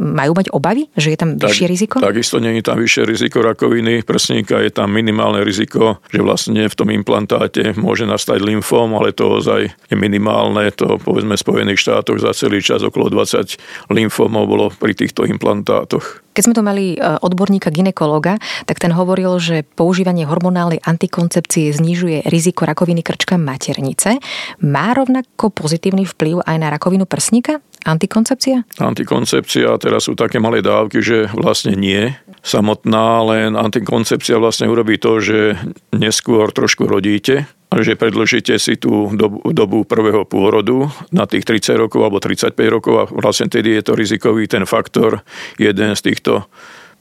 majú 0.00 0.32
mať 0.36 0.52
obavy, 0.52 0.90
že 0.96 1.14
je 1.14 1.18
tam 1.18 1.30
tak, 1.40 1.52
vyššie 1.52 1.66
riziko? 1.68 1.96
Takisto 2.02 2.36
nie 2.42 2.60
je 2.60 2.64
tam 2.64 2.76
vyššie 2.80 3.02
riziko 3.08 3.40
rakoviny 3.40 4.04
prsníka, 4.04 4.60
je 4.60 4.72
tam 4.74 4.92
minimálne 4.92 5.40
riziko, 5.46 6.02
že 6.12 6.20
vlastne 6.20 6.68
v 6.68 6.74
tom 6.76 6.88
implantáte 6.92 7.72
môže 7.78 8.04
nastať 8.04 8.44
lymfóm, 8.44 8.96
ale 8.96 9.14
to 9.16 9.40
ozaj 9.40 9.72
je 9.72 9.96
minimálne. 9.96 10.68
To 10.76 11.00
povedzme 11.00 11.36
v 11.38 11.44
Spojených 11.44 11.80
štátoch 11.80 12.20
za 12.20 12.36
celý 12.36 12.60
čas 12.60 12.84
okolo 12.84 13.08
20 13.08 13.92
lymfómov 13.92 14.44
bolo 14.44 14.66
pri 14.74 14.92
týchto 14.92 15.24
implantátoch. 15.24 16.23
Keď 16.34 16.42
sme 16.42 16.56
tu 16.58 16.62
mali 16.66 16.86
e, 16.94 16.98
odborníka 16.98 17.70
ginekologa, 17.70 18.42
tak 18.66 18.82
ten 18.82 18.90
hovoril, 18.90 19.38
že 19.38 19.62
používanie 19.62 20.26
hormonálnej 20.26 20.82
antikoncepcie 20.82 21.70
znižuje 21.70 22.26
riziko 22.26 22.66
rakoviny 22.66 23.06
krčka 23.06 23.38
maternice. 23.38 24.18
Má 24.58 24.98
rovnako 24.98 25.54
pozitívny 25.54 26.02
vplyv 26.02 26.42
aj 26.42 26.56
na 26.58 26.74
rakovinu 26.74 27.06
prsníka? 27.06 27.62
Antikoncepcia? 27.86 28.66
Antikoncepcia, 28.82 29.78
teraz 29.78 30.10
sú 30.10 30.18
také 30.18 30.42
malé 30.42 30.58
dávky, 30.58 30.98
že 30.98 31.30
vlastne 31.38 31.78
nie. 31.78 32.10
Samotná, 32.42 33.22
len 33.24 33.54
antikoncepcia 33.54 34.40
vlastne 34.42 34.66
urobí 34.66 34.98
to, 34.98 35.22
že 35.22 35.54
neskôr 35.94 36.50
trošku 36.50 36.90
rodíte, 36.90 37.46
že 37.80 37.98
predlžíte 37.98 38.54
si 38.60 38.78
tú 38.78 39.10
dobu, 39.16 39.40
dobu 39.50 39.82
prvého 39.88 40.22
pôrodu 40.28 40.86
na 41.10 41.26
tých 41.26 41.42
30 41.42 41.80
rokov 41.88 42.00
alebo 42.04 42.22
35 42.22 42.54
rokov 42.70 42.94
a 43.00 43.04
vlastne 43.10 43.50
tedy 43.50 43.74
je 43.80 43.82
to 43.82 43.98
rizikový 43.98 44.46
ten 44.46 44.68
faktor 44.68 45.24
jeden 45.58 45.96
z 45.96 46.00
týchto 46.12 46.46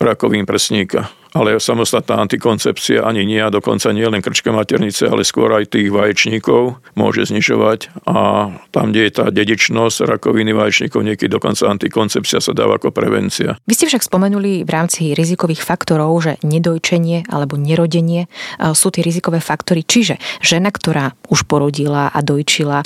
rakovým 0.01 0.47
prsníka 0.47 1.11
ale 1.33 1.57
samostatná 1.57 2.21
antikoncepcia 2.21 3.01
ani 3.01 3.25
nie 3.25 3.41
a 3.41 3.49
dokonca 3.49 3.89
nie 3.89 4.05
len 4.05 4.21
krčka 4.21 4.53
maternice, 4.53 5.09
ale 5.09 5.25
skôr 5.25 5.49
aj 5.49 5.73
tých 5.73 5.89
vaječníkov 5.89 6.77
môže 6.93 7.25
znižovať 7.29 7.89
a 8.05 8.49
tam, 8.69 8.93
kde 8.93 9.01
je 9.09 9.11
tá 9.11 9.25
dedičnosť 9.33 10.05
rakoviny 10.05 10.53
vaječníkov, 10.53 11.01
niekedy 11.01 11.29
dokonca 11.33 11.73
antikoncepcia 11.73 12.37
sa 12.37 12.53
dáva 12.53 12.77
ako 12.77 12.93
prevencia. 12.93 13.57
Vy 13.65 13.73
ste 13.73 13.89
však 13.89 14.05
spomenuli 14.05 14.61
v 14.61 14.69
rámci 14.69 15.17
rizikových 15.17 15.65
faktorov, 15.65 16.13
že 16.21 16.37
nedojčenie 16.45 17.25
alebo 17.33 17.57
nerodenie 17.57 18.25
e, 18.25 18.73
sú 18.77 18.93
tie 18.93 19.01
rizikové 19.01 19.41
faktory, 19.41 19.81
čiže 19.81 20.21
žena, 20.39 20.69
ktorá 20.69 21.17
už 21.33 21.49
porodila 21.49 22.13
a 22.13 22.19
dojčila, 22.21 22.85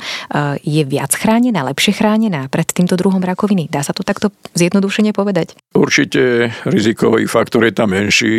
je 0.64 0.82
viac 0.88 1.12
chránená, 1.12 1.68
lepšie 1.68 2.00
chránená 2.00 2.48
pred 2.48 2.68
týmto 2.68 2.96
druhom 2.96 3.20
rakoviny. 3.20 3.68
Dá 3.68 3.84
sa 3.84 3.92
to 3.92 4.00
takto 4.00 4.32
zjednodušene 4.56 5.12
povedať? 5.12 5.52
Určite 5.76 6.54
rizikový 6.64 7.28
faktor 7.28 7.68
je 7.68 7.74
tam 7.76 7.92
menší, 7.92 8.37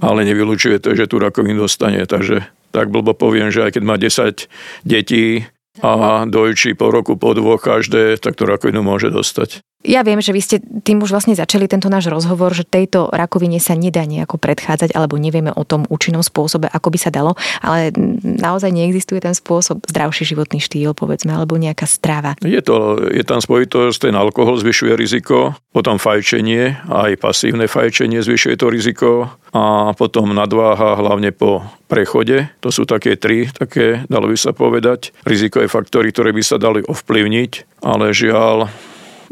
ale 0.00 0.20
nevylučuje 0.24 0.80
to, 0.80 0.96
že 0.96 1.10
tú 1.10 1.20
rakovinu 1.20 1.66
dostane. 1.66 2.00
Takže 2.08 2.48
tak 2.72 2.90
blbo 2.90 3.12
poviem, 3.14 3.52
že 3.52 3.66
aj 3.66 3.78
keď 3.78 3.82
má 3.82 3.96
10 4.00 4.48
detí 4.86 5.46
a 5.82 6.22
dojčí 6.26 6.78
po 6.78 6.94
roku, 6.94 7.18
po 7.18 7.34
dvoch 7.34 7.58
každé, 7.58 8.22
tak 8.22 8.38
tú 8.38 8.46
rakovinu 8.46 8.86
môže 8.86 9.10
dostať. 9.10 9.62
Ja 9.84 10.00
viem, 10.00 10.16
že 10.16 10.32
vy 10.32 10.40
ste 10.40 10.56
tým 10.64 11.04
už 11.04 11.12
vlastne 11.12 11.36
začali 11.36 11.68
tento 11.68 11.92
náš 11.92 12.08
rozhovor, 12.08 12.56
že 12.56 12.64
tejto 12.64 13.12
rakovine 13.12 13.60
sa 13.60 13.76
nedá 13.76 14.08
nejako 14.08 14.40
predchádzať, 14.40 14.96
alebo 14.96 15.20
nevieme 15.20 15.52
o 15.52 15.60
tom 15.68 15.84
účinnom 15.92 16.24
spôsobe, 16.24 16.72
ako 16.72 16.88
by 16.88 16.98
sa 16.98 17.12
dalo, 17.12 17.36
ale 17.60 17.92
naozaj 18.24 18.72
neexistuje 18.72 19.20
ten 19.20 19.36
spôsob 19.36 19.84
zdravší 19.84 20.24
životný 20.24 20.64
štýl, 20.64 20.96
povedzme, 20.96 21.36
alebo 21.36 21.60
nejaká 21.60 21.84
strava. 21.84 22.32
Je, 22.40 22.64
to, 22.64 22.96
je 23.12 23.20
tam 23.28 23.44
spojitosť, 23.44 24.08
ten 24.08 24.16
alkohol 24.16 24.56
zvyšuje 24.56 24.96
riziko, 24.96 25.52
potom 25.76 26.00
fajčenie, 26.00 26.88
aj 26.88 27.20
pasívne 27.20 27.68
fajčenie 27.68 28.24
zvyšuje 28.24 28.56
to 28.56 28.72
riziko 28.72 29.10
a 29.52 29.92
potom 29.92 30.32
nadváha 30.32 30.96
hlavne 30.96 31.28
po 31.36 31.60
prechode. 31.92 32.48
To 32.64 32.72
sú 32.72 32.88
také 32.88 33.20
tri, 33.20 33.52
také, 33.52 34.08
dalo 34.08 34.32
by 34.32 34.36
sa 34.40 34.56
povedať, 34.56 35.12
rizikové 35.28 35.68
faktory, 35.68 36.08
ktoré 36.08 36.32
by 36.32 36.40
sa 36.40 36.56
dali 36.56 36.80
ovplyvniť, 36.80 37.84
ale 37.84 38.16
žiaľ, 38.16 38.72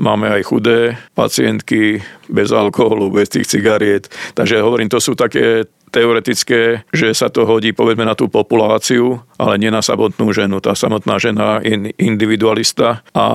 Máme 0.00 0.32
aj 0.32 0.42
chudé 0.48 0.96
pacientky 1.12 2.00
bez 2.28 2.52
alkoholu, 2.52 3.10
bez 3.10 3.28
tých 3.28 3.46
cigariet. 3.46 4.08
Takže 4.32 4.62
hovorím, 4.62 4.88
to 4.88 5.00
sú 5.00 5.12
také 5.12 5.68
teoretické, 5.92 6.88
že 6.90 7.12
sa 7.12 7.28
to 7.28 7.44
hodí 7.44 7.76
povedzme 7.76 8.08
na 8.08 8.16
tú 8.16 8.32
populáciu, 8.32 9.20
ale 9.36 9.60
nie 9.60 9.68
na 9.68 9.84
samotnú 9.84 10.32
ženu. 10.32 10.64
Tá 10.64 10.72
samotná 10.72 11.20
žena 11.20 11.60
je 11.60 11.92
individualista 12.00 13.04
a 13.12 13.26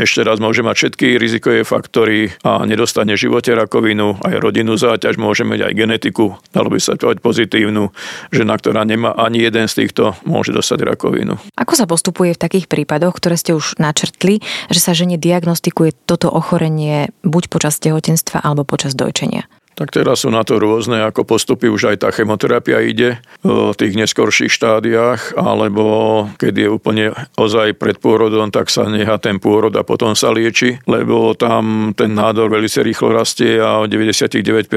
ešte 0.00 0.24
raz 0.24 0.40
môže 0.40 0.64
mať 0.64 0.76
všetky 0.76 1.20
rizikové 1.20 1.60
faktory 1.62 2.32
a 2.40 2.64
nedostane 2.64 3.12
v 3.14 3.28
živote 3.28 3.52
rakovinu, 3.52 4.16
aj 4.24 4.40
rodinnú 4.40 4.80
záťaž, 4.80 5.20
môže 5.20 5.44
mať 5.44 5.68
aj 5.68 5.72
genetiku, 5.76 6.40
dalo 6.56 6.72
by 6.72 6.80
sa 6.80 6.96
povedať 6.96 7.20
pozitívnu. 7.20 7.92
Žena, 8.32 8.56
ktorá 8.56 8.88
nemá 8.88 9.12
ani 9.12 9.44
jeden 9.44 9.68
z 9.68 9.84
týchto, 9.84 10.16
môže 10.24 10.56
dostať 10.56 10.96
rakovinu. 10.96 11.36
Ako 11.60 11.76
sa 11.76 11.84
postupuje 11.84 12.32
v 12.32 12.40
takých 12.40 12.66
prípadoch, 12.70 13.20
ktoré 13.20 13.36
ste 13.36 13.52
už 13.52 13.76
načrtli, 13.76 14.40
že 14.72 14.80
sa 14.80 14.96
žene 14.96 15.20
diagnostikuje 15.20 15.92
toto 16.08 16.32
ochorenie 16.32 17.12
buď 17.26 17.52
počas 17.52 17.76
tehotenstva 17.82 18.40
alebo 18.40 18.64
počas 18.64 18.96
dojčenia? 18.96 19.44
Tak 19.80 19.96
teraz 19.96 20.28
sú 20.28 20.28
na 20.28 20.44
to 20.44 20.60
rôzne, 20.60 21.00
ako 21.00 21.24
postupy 21.24 21.72
už 21.72 21.96
aj 21.96 22.04
tá 22.04 22.08
chemoterapia 22.12 22.84
ide 22.84 23.16
v 23.40 23.72
tých 23.72 23.96
neskorších 23.96 24.52
štádiách, 24.52 25.40
alebo 25.40 26.28
keď 26.36 26.52
je 26.52 26.68
úplne 26.68 27.06
ozaj 27.40 27.80
pred 27.80 27.96
pôrodom, 27.96 28.52
tak 28.52 28.68
sa 28.68 28.84
nechá 28.92 29.16
ten 29.16 29.40
pôrod 29.40 29.72
a 29.72 29.80
potom 29.80 30.12
sa 30.12 30.36
lieči, 30.36 30.84
lebo 30.84 31.32
tam 31.32 31.96
ten 31.96 32.12
nádor 32.12 32.52
veľmi 32.52 32.68
rýchlo 32.68 33.08
rastie 33.16 33.56
a 33.56 33.80
o 33.80 33.88
99% 33.88 34.68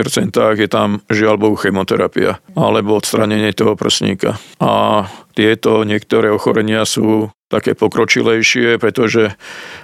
je 0.55 0.67
tam 0.71 1.03
žiaľ 1.11 1.35
chemoterapia 1.59 2.39
alebo 2.55 2.95
odstranenie 2.95 3.51
toho 3.51 3.75
prsníka. 3.75 4.39
A 4.63 5.03
tieto 5.33 5.81
niektoré 5.83 6.29
ochorenia 6.29 6.85
sú 6.85 7.33
také 7.53 7.77
pokročilejšie, 7.77 8.81
pretože 8.81 9.37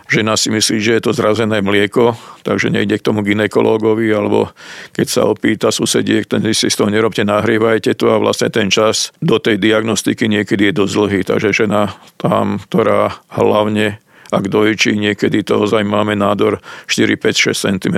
žena 0.10 0.34
si 0.34 0.50
myslí, 0.50 0.78
že 0.82 0.98
je 0.98 1.02
to 1.06 1.12
zrazené 1.14 1.62
mlieko, 1.62 2.18
takže 2.42 2.74
nejde 2.74 2.98
k 2.98 3.06
tomu 3.06 3.22
ginekológovi, 3.22 4.10
alebo 4.10 4.50
keď 4.98 5.08
sa 5.10 5.22
opýta 5.30 5.70
susediek, 5.70 6.26
ten 6.26 6.42
si 6.50 6.66
z 6.66 6.74
toho 6.74 6.90
nerobte, 6.90 7.22
nahrievajte 7.22 7.94
to 7.94 8.10
a 8.10 8.18
vlastne 8.18 8.50
ten 8.50 8.74
čas 8.74 9.14
do 9.22 9.38
tej 9.38 9.62
diagnostiky 9.62 10.26
niekedy 10.26 10.74
je 10.74 10.78
dosť 10.82 10.94
dlhý. 10.98 11.22
Takže 11.30 11.50
žena 11.54 11.94
tam, 12.18 12.58
ktorá 12.58 13.22
hlavne 13.30 14.02
ak 14.30 14.46
dojčí, 14.46 14.94
niekedy 14.94 15.42
toho 15.42 15.66
máme 15.66 16.14
nádor 16.14 16.62
4, 16.86 17.18
5, 17.18 17.50
6 17.50 17.66
cm. 17.82 17.98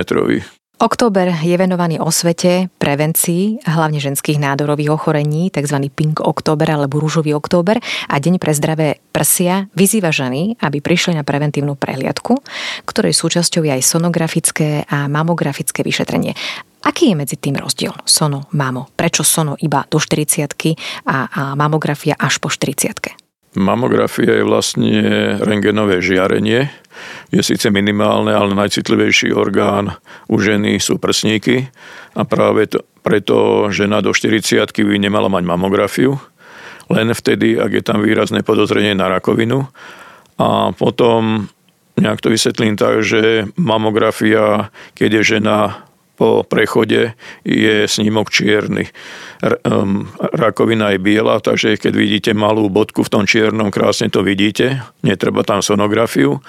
Október 0.82 1.30
je 1.30 1.54
venovaný 1.54 2.02
osvete, 2.02 2.66
prevencii, 2.82 3.70
hlavne 3.70 4.02
ženských 4.02 4.42
nádorových 4.42 4.90
ochorení, 4.90 5.46
tzv. 5.46 5.78
Pink 5.94 6.18
Október 6.18 6.66
alebo 6.74 6.98
Rúžový 6.98 7.38
október 7.38 7.78
a 8.10 8.18
Deň 8.18 8.42
pre 8.42 8.50
zdravé 8.50 8.98
prsia 9.14 9.70
vyzýva 9.78 10.10
ženy, 10.10 10.58
aby 10.58 10.82
prišli 10.82 11.14
na 11.14 11.22
preventívnu 11.22 11.78
prehliadku, 11.78 12.34
ktorej 12.82 13.14
súčasťou 13.14 13.62
je 13.62 13.78
aj 13.78 13.82
sonografické 13.94 14.82
a 14.90 15.06
mamografické 15.06 15.86
vyšetrenie. 15.86 16.34
Aký 16.82 17.14
je 17.14 17.18
medzi 17.22 17.38
tým 17.38 17.62
rozdiel 17.62 17.94
sono, 18.02 18.50
mamo? 18.50 18.90
Prečo 18.90 19.22
sono 19.22 19.54
iba 19.62 19.86
do 19.86 20.02
40 20.02 20.50
a, 21.06 21.30
a 21.30 21.42
mamografia 21.54 22.18
až 22.18 22.42
po 22.42 22.50
40 22.50 23.22
Mamografia 23.52 24.40
je 24.40 24.48
vlastne 24.48 24.92
rengenové 25.36 26.00
žiarenie. 26.00 26.72
Je 27.32 27.40
síce 27.40 27.64
minimálne, 27.72 28.28
ale 28.36 28.52
najcitlivejší 28.52 29.32
orgán 29.32 29.96
u 30.28 30.36
ženy 30.36 30.76
sú 30.76 31.00
prsníky 31.00 31.72
a 32.12 32.28
práve 32.28 32.68
to, 32.68 32.84
preto 33.00 33.68
žena 33.72 34.04
do 34.04 34.12
40 34.12 34.68
by 34.68 34.96
nemala 35.00 35.32
mať 35.32 35.42
mamografiu, 35.48 36.20
len 36.92 37.16
vtedy, 37.16 37.56
ak 37.56 37.72
je 37.72 37.82
tam 37.82 38.04
výrazné 38.04 38.44
podozrenie 38.44 38.92
na 38.92 39.08
rakovinu. 39.08 39.64
A 40.36 40.76
potom 40.76 41.48
nejak 41.96 42.20
to 42.20 42.28
vysvetlím 42.28 42.76
tak, 42.76 43.00
že 43.00 43.48
mamografia, 43.56 44.68
keď 44.92 45.20
je 45.20 45.22
žena 45.38 45.88
po 46.20 46.44
prechode 46.44 47.16
je 47.42 47.88
snímok 47.88 48.28
čierny. 48.28 48.92
Rakovina 50.36 50.94
je 50.94 50.98
biela, 51.00 51.40
takže 51.40 51.80
keď 51.80 51.92
vidíte 51.96 52.30
malú 52.36 52.68
bodku 52.68 53.02
v 53.02 53.12
tom 53.12 53.24
čiernom, 53.24 53.72
krásne 53.72 54.12
to 54.12 54.20
vidíte, 54.20 54.84
netreba 55.00 55.42
tam 55.42 55.64
sonografiu. 55.64 56.44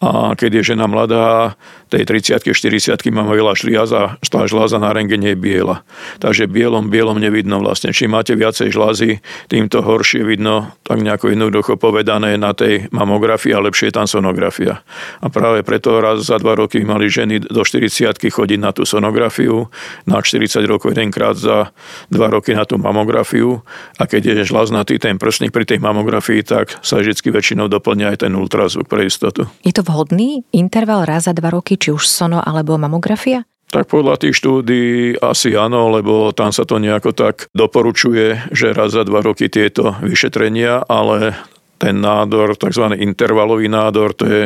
A 0.00 0.36
keď 0.36 0.60
je 0.60 0.76
žena 0.76 0.84
mladá, 0.86 1.56
tej 1.92 2.02
30 2.02 2.42
40 2.42 2.98
máme 3.14 3.30
veľa 3.30 3.54
žľaza, 3.54 4.18
tá 4.18 4.40
žľaza 4.44 4.82
na 4.82 4.90
rengene 4.90 5.32
je 5.32 5.38
biela. 5.38 5.86
Takže 6.18 6.50
bielom, 6.50 6.90
bielom 6.90 7.22
nevidno 7.22 7.62
vlastne. 7.62 7.94
Čím 7.94 8.18
máte 8.18 8.34
viacej 8.34 8.74
žľazy, 8.74 9.22
týmto 9.46 9.80
horšie 9.86 10.26
vidno, 10.26 10.74
tak 10.82 11.00
nejako 11.00 11.30
jednoducho 11.30 11.78
povedané 11.78 12.34
na 12.36 12.52
tej 12.52 12.90
mamografii 12.90 13.54
a 13.54 13.62
lepšie 13.62 13.90
je 13.90 13.94
tam 13.94 14.06
sonografia. 14.10 14.82
A 15.22 15.30
práve 15.30 15.62
preto 15.62 16.02
raz 16.02 16.26
za 16.26 16.42
dva 16.42 16.58
roky 16.58 16.82
mali 16.82 17.06
ženy 17.06 17.46
do 17.46 17.62
40 17.62 18.18
chodiť 18.18 18.58
na 18.58 18.74
tú 18.74 18.82
sonografiu, 18.82 19.70
na 20.04 20.18
40 20.18 20.66
rokov 20.66 20.92
jedenkrát 20.92 21.38
za 21.38 21.70
dva 22.10 22.28
roky 22.32 22.52
na 22.52 22.66
tú 22.66 22.76
mamografiu 22.80 23.62
a 24.00 24.04
keď 24.08 24.42
je 24.42 24.50
žľaznatý 24.50 24.98
ten 24.98 25.20
prsník 25.20 25.54
pri 25.54 25.68
tej 25.68 25.78
mamografii, 25.78 26.42
tak 26.42 26.82
sa 26.82 26.98
vždy 26.98 27.14
väčšinou 27.30 27.70
doplňa 27.70 28.16
aj 28.16 28.26
ten 28.26 28.32
ultrazvuk 28.34 28.90
pre 28.90 29.06
istotu. 29.06 29.46
Je 29.62 29.72
to 29.72 29.86
vhodný 29.86 30.42
interval 30.50 31.06
raz 31.06 31.30
za 31.30 31.34
dva 31.36 31.52
roky, 31.54 31.75
či 31.76 31.92
už 31.92 32.04
sono 32.08 32.40
alebo 32.40 32.80
mamografia? 32.80 33.44
Tak 33.66 33.90
podľa 33.90 34.22
tých 34.22 34.38
štúdí 34.38 35.18
asi 35.18 35.58
áno, 35.58 35.90
lebo 35.90 36.30
tam 36.30 36.54
sa 36.54 36.62
to 36.62 36.78
nejako 36.78 37.10
tak 37.10 37.50
doporučuje, 37.50 38.54
že 38.54 38.70
raz 38.70 38.94
za 38.94 39.02
dva 39.02 39.20
roky 39.26 39.50
tieto 39.50 39.98
vyšetrenia, 40.00 40.86
ale 40.86 41.34
ten 41.76 41.98
nádor, 41.98 42.54
tzv. 42.56 42.94
intervalový 42.94 43.66
nádor, 43.66 44.14
to 44.14 44.24
je 44.24 44.42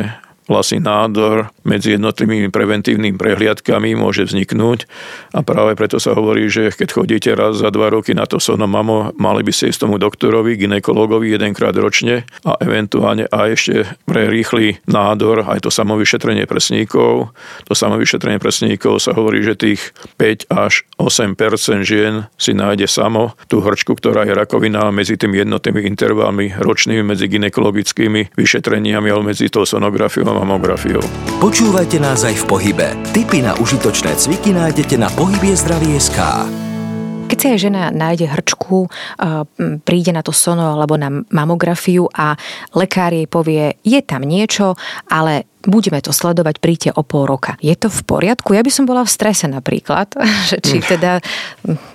vlastný 0.51 0.83
nádor 0.83 1.47
medzi 1.63 1.95
jednotlivými 1.95 2.51
preventívnymi 2.51 3.15
prehliadkami 3.15 3.95
môže 3.95 4.27
vzniknúť 4.27 4.83
a 5.31 5.39
práve 5.47 5.79
preto 5.79 5.95
sa 5.95 6.11
hovorí, 6.11 6.51
že 6.51 6.75
keď 6.75 6.89
chodíte 6.91 7.31
raz 7.31 7.63
za 7.63 7.71
dva 7.71 7.87
roky 7.87 8.11
na 8.11 8.27
to 8.27 8.43
sonomamo, 8.43 9.15
mali 9.15 9.47
by 9.47 9.55
ste 9.55 9.71
ísť 9.71 9.87
tomu 9.87 9.95
doktorovi, 9.95 10.59
ginekologovi 10.59 11.31
jedenkrát 11.31 11.71
ročne 11.79 12.27
a 12.43 12.59
eventuálne 12.59 13.31
aj 13.31 13.47
ešte 13.55 13.75
pre 14.03 14.27
rýchly 14.27 14.83
nádor, 14.89 15.47
aj 15.47 15.63
to 15.63 15.69
samovyšetrenie 15.71 16.43
presníkov. 16.49 17.31
To 17.69 17.73
samovyšetrenie 17.73 18.41
presníkov 18.41 18.99
sa 18.99 19.15
hovorí, 19.15 19.45
že 19.45 19.55
tých 19.55 19.93
5 20.19 20.51
až 20.51 20.83
8% 20.99 21.37
žien 21.87 22.27
si 22.35 22.51
nájde 22.51 22.89
samo 22.89 23.37
tú 23.47 23.61
hrčku, 23.61 23.95
ktorá 23.95 24.25
je 24.27 24.33
rakovina 24.33 24.89
medzi 24.89 25.15
tými 25.15 25.45
jednotnými 25.45 25.85
intervalmi 25.85 26.57
ročnými, 26.57 27.05
medzi 27.05 27.29
ginekologickými 27.29 28.33
vyšetreniami 28.33 29.07
alebo 29.07 29.29
medzi 29.29 29.47
tou 29.47 29.63
sonografiou 29.63 30.25
mamografiou. 30.41 31.05
Počúvajte 31.37 32.01
nás 32.01 32.25
aj 32.25 32.41
v 32.41 32.45
pohybe. 32.49 32.87
Tipy 33.13 33.45
na 33.45 33.53
užitočné 33.61 34.17
cviky 34.17 34.57
nájdete 34.57 34.97
na 34.97 35.13
SK. 36.01 36.17
Keď 37.29 37.37
si 37.39 37.47
aj 37.47 37.59
žena 37.63 37.83
nájde 37.95 38.27
hrčku, 38.27 38.91
príde 39.87 40.11
na 40.11 40.19
to 40.19 40.35
sono 40.35 40.75
alebo 40.75 40.99
na 40.99 41.07
mamografiu 41.31 42.09
a 42.11 42.35
lekár 42.75 43.15
jej 43.15 43.23
povie, 43.23 43.79
je 43.87 44.03
tam 44.03 44.27
niečo, 44.27 44.75
ale 45.07 45.50
budeme 45.65 45.99
to 46.01 46.13
sledovať, 46.13 46.61
príďte 46.61 46.89
o 46.95 47.01
pol 47.05 47.27
roka. 47.29 47.57
Je 47.61 47.73
to 47.77 47.89
v 47.91 48.01
poriadku? 48.05 48.53
Ja 48.53 48.65
by 48.65 48.71
som 48.71 48.85
bola 48.89 49.05
v 49.05 49.11
strese 49.11 49.45
napríklad, 49.49 50.13
že 50.49 50.57
či 50.61 50.81
hm. 50.81 50.85
teda 50.85 51.11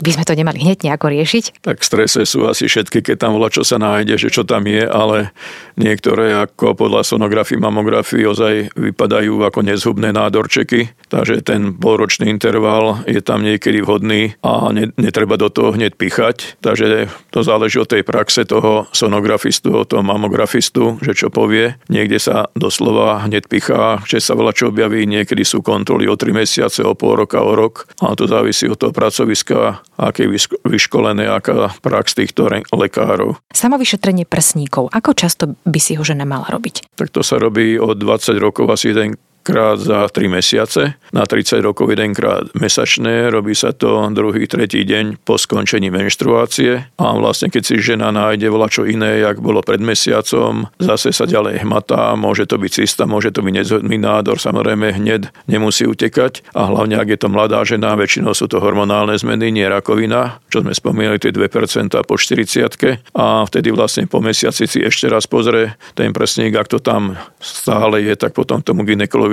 by 0.03 0.11
sme 0.13 0.25
to 0.27 0.35
nemali 0.37 0.59
hneď 0.63 0.87
nejako 0.87 1.11
riešiť. 1.11 1.63
Tak 1.63 1.83
v 1.83 1.87
strese 1.87 2.23
sú 2.27 2.47
asi 2.47 2.71
všetky, 2.71 3.03
keď 3.03 3.17
tam 3.27 3.35
volá, 3.39 3.51
čo 3.51 3.67
sa 3.67 3.81
nájde, 3.81 4.19
že 4.19 4.29
čo 4.31 4.43
tam 4.43 4.67
je, 4.67 4.85
ale 4.85 5.35
niektoré 5.77 6.35
ako 6.37 6.77
podľa 6.77 7.05
sonografii, 7.05 7.61
mamografii 7.61 8.25
ozaj 8.27 8.77
vypadajú 8.77 9.45
ako 9.45 9.61
nezhubné 9.63 10.11
nádorčeky, 10.13 10.93
takže 11.13 11.45
ten 11.45 11.77
polročný 11.77 12.29
interval 12.33 13.05
je 13.07 13.21
tam 13.21 13.45
niekedy 13.45 13.85
vhodný 13.85 14.35
a 14.43 14.73
netreba 14.75 15.37
do 15.37 15.53
toho 15.53 15.77
hneď 15.77 15.95
pichať, 15.95 16.59
takže 16.65 17.09
to 17.31 17.41
záleží 17.45 17.79
od 17.79 17.91
tej 17.91 18.03
praxe 18.03 18.49
toho 18.49 18.89
sonografistu, 18.91 19.77
od 19.77 19.89
toho 19.89 20.03
mamografistu, 20.03 20.97
že 21.05 21.13
čo 21.13 21.29
povie. 21.29 21.77
Niekde 21.93 22.19
sa 22.19 22.37
doslova 22.57 23.25
hneď 23.29 23.47
pichá, 23.57 24.05
že 24.05 24.21
sa 24.21 24.37
veľa 24.37 24.53
čo 24.53 24.69
objaví, 24.69 25.09
niekedy 25.09 25.41
sú 25.41 25.65
kontroly 25.65 26.05
o 26.05 26.15
3 26.21 26.37
mesiace, 26.37 26.85
o 26.85 26.93
pol 26.93 27.25
roka, 27.25 27.41
o 27.41 27.57
rok. 27.57 27.89
A 28.05 28.13
to 28.13 28.29
závisí 28.29 28.69
od 28.69 28.77
toho 28.77 28.93
pracoviska, 28.93 29.81
aké 29.97 30.29
je 30.29 30.45
vyškolené, 30.69 31.25
aká 31.25 31.73
prax 31.81 32.13
týchto 32.13 32.45
lekárov. 32.53 33.41
Samovyšetrenie 33.57 34.29
prsníkov, 34.29 34.93
ako 34.93 35.17
často 35.17 35.57
by 35.65 35.81
si 35.81 35.97
ho 35.97 36.05
žena 36.05 36.29
mala 36.29 36.45
robiť? 36.53 36.93
Tak 37.01 37.09
to 37.09 37.25
sa 37.25 37.41
robí 37.41 37.81
od 37.81 37.97
20 37.97 38.37
rokov 38.37 38.69
asi 38.69 38.93
jeden 38.93 39.17
krát 39.47 39.79
za 39.79 40.11
3 40.11 40.27
mesiace, 40.27 40.99
na 41.15 41.23
30 41.23 41.63
rokov 41.63 41.87
jedenkrát 41.95 42.51
mesačné, 42.59 43.31
robí 43.31 43.55
sa 43.55 43.71
to 43.71 44.11
druhý, 44.11 44.51
tretí 44.51 44.83
deň 44.83 45.23
po 45.23 45.39
skončení 45.39 45.87
menštruácie. 45.95 46.91
A 46.99 47.07
vlastne 47.15 47.47
keď 47.47 47.63
si 47.63 47.79
žena 47.79 48.11
nájde 48.11 48.51
vola 48.51 48.67
čo 48.67 48.83
iné, 48.83 49.23
jak 49.23 49.39
bolo 49.39 49.63
pred 49.63 49.79
mesiacom, 49.79 50.67
zase 50.83 51.15
sa 51.15 51.31
ďalej 51.31 51.63
hmatá, 51.63 52.19
môže 52.19 52.51
to 52.51 52.59
byť 52.59 52.83
cysta, 52.83 53.07
môže 53.07 53.31
to 53.31 53.47
byť 53.47 53.55
nezhodný 53.63 53.95
nádor, 54.03 54.43
samozrejme 54.43 54.99
hneď 54.99 55.31
nemusí 55.47 55.87
utekať. 55.87 56.51
A 56.51 56.67
hlavne 56.67 56.99
ak 56.99 57.15
je 57.15 57.19
to 57.23 57.31
mladá 57.31 57.63
žena, 57.63 57.95
väčšinou 57.95 58.35
sú 58.35 58.51
to 58.51 58.59
hormonálne 58.59 59.15
zmeny, 59.15 59.55
nie 59.55 59.71
rakovina, 59.71 60.43
čo 60.51 60.67
sme 60.67 60.75
spomínali, 60.75 61.23
tie 61.23 61.31
2% 61.31 61.95
po 62.03 62.15
40 62.19 62.67
a 63.15 63.47
vtedy 63.47 63.69
vlastne 63.71 64.09
po 64.11 64.19
mesiaci 64.19 64.65
si 64.67 64.83
ešte 64.83 65.07
raz 65.07 65.29
pozrie 65.29 65.77
ten 65.95 66.11
prsník, 66.11 66.57
ak 66.57 66.67
to 66.73 66.79
tam 66.81 67.15
stále 67.39 68.03
je, 68.03 68.17
tak 68.17 68.35
potom 68.35 68.65
tomu 68.65 68.83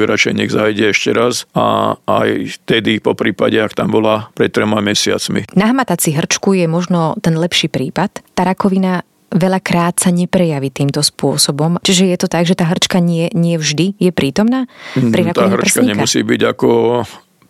ginekolovi 0.04 0.12
radšej 0.12 0.34
nech 0.36 0.52
zajde 0.52 0.84
ešte 0.92 1.10
raz 1.16 1.36
a 1.56 1.96
aj 2.06 2.60
vtedy 2.62 3.00
po 3.00 3.16
prípade, 3.16 3.56
ak 3.60 3.74
tam 3.74 3.90
bola 3.92 4.30
pred 4.36 4.52
trema 4.52 4.84
mesiacmi. 4.84 5.48
Nahmatať 5.56 5.98
si 6.00 6.10
hrčku 6.12 6.54
je 6.60 6.68
možno 6.68 7.16
ten 7.24 7.40
lepší 7.40 7.72
prípad. 7.72 8.20
Tá 8.36 8.44
rakovina 8.44 9.08
veľakrát 9.34 9.98
sa 9.98 10.14
neprejaví 10.14 10.70
týmto 10.70 11.02
spôsobom. 11.02 11.82
Čiže 11.82 12.04
je 12.14 12.18
to 12.22 12.28
tak, 12.30 12.46
že 12.46 12.54
tá 12.54 12.70
hrčka 12.70 13.02
nie, 13.02 13.34
nie 13.34 13.58
vždy 13.58 13.98
je 13.98 14.12
prítomná 14.14 14.70
pri 14.94 15.22
mm, 15.26 15.34
Tá 15.34 15.50
hrčka 15.50 15.82
prsníka? 15.82 15.90
nemusí 15.98 16.22
byť 16.22 16.42
ako 16.54 16.70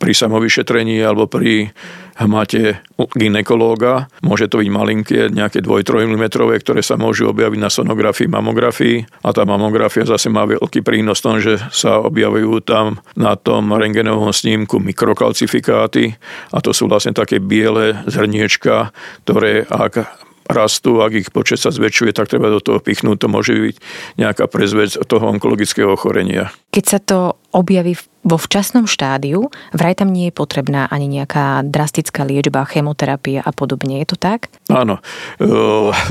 pri 0.03 0.11
samovyšetrení 0.11 0.99
alebo 0.99 1.31
pri 1.31 1.71
hmate 2.19 2.83
ginekológa. 3.15 4.11
Môže 4.19 4.51
to 4.51 4.59
byť 4.59 4.67
malinké, 4.67 5.31
nejaké 5.31 5.63
2-3 5.63 6.11
mm, 6.11 6.27
ktoré 6.59 6.83
sa 6.83 6.99
môžu 6.99 7.31
objaviť 7.31 7.55
na 7.55 7.71
sonografii, 7.71 8.27
mamografii. 8.27 9.07
A 9.23 9.31
tá 9.31 9.47
mamografia 9.47 10.03
zase 10.03 10.27
má 10.27 10.43
veľký 10.43 10.83
prínos 10.83 11.23
tom, 11.23 11.39
že 11.39 11.55
sa 11.71 12.03
objavujú 12.03 12.59
tam 12.67 12.99
na 13.15 13.39
tom 13.39 13.71
rengenovom 13.71 14.35
snímku 14.35 14.83
mikrokalcifikáty 14.83 16.19
a 16.51 16.59
to 16.59 16.75
sú 16.75 16.91
vlastne 16.91 17.15
také 17.15 17.39
biele 17.39 18.03
zrniečka, 18.03 18.91
ktoré 19.23 19.63
ak 19.71 20.03
rastú, 20.51 20.99
ak 20.99 21.15
ich 21.15 21.29
počet 21.31 21.63
sa 21.63 21.71
zväčšuje, 21.71 22.11
tak 22.11 22.27
treba 22.27 22.51
do 22.51 22.59
toho 22.59 22.83
pichnúť. 22.83 23.23
To 23.23 23.27
môže 23.31 23.55
byť 23.55 23.75
nejaká 24.19 24.51
prezvec 24.51 24.99
toho 25.07 25.31
onkologického 25.31 25.95
ochorenia. 25.95 26.51
Keď 26.75 26.83
sa 26.83 26.99
to 26.99 27.39
objaví 27.53 27.95
vo 28.23 28.39
včasnom 28.39 28.87
štádiu, 28.87 29.51
vraj 29.75 29.99
tam 29.99 30.09
nie 30.09 30.31
je 30.31 30.33
potrebná 30.33 30.87
ani 30.87 31.11
nejaká 31.11 31.59
drastická 31.67 32.23
liečba, 32.23 32.63
chemoterapia 32.63 33.43
a 33.43 33.51
podobne. 33.51 33.99
Je 33.99 34.07
to 34.15 34.17
tak? 34.17 34.47
Áno. 34.71 35.03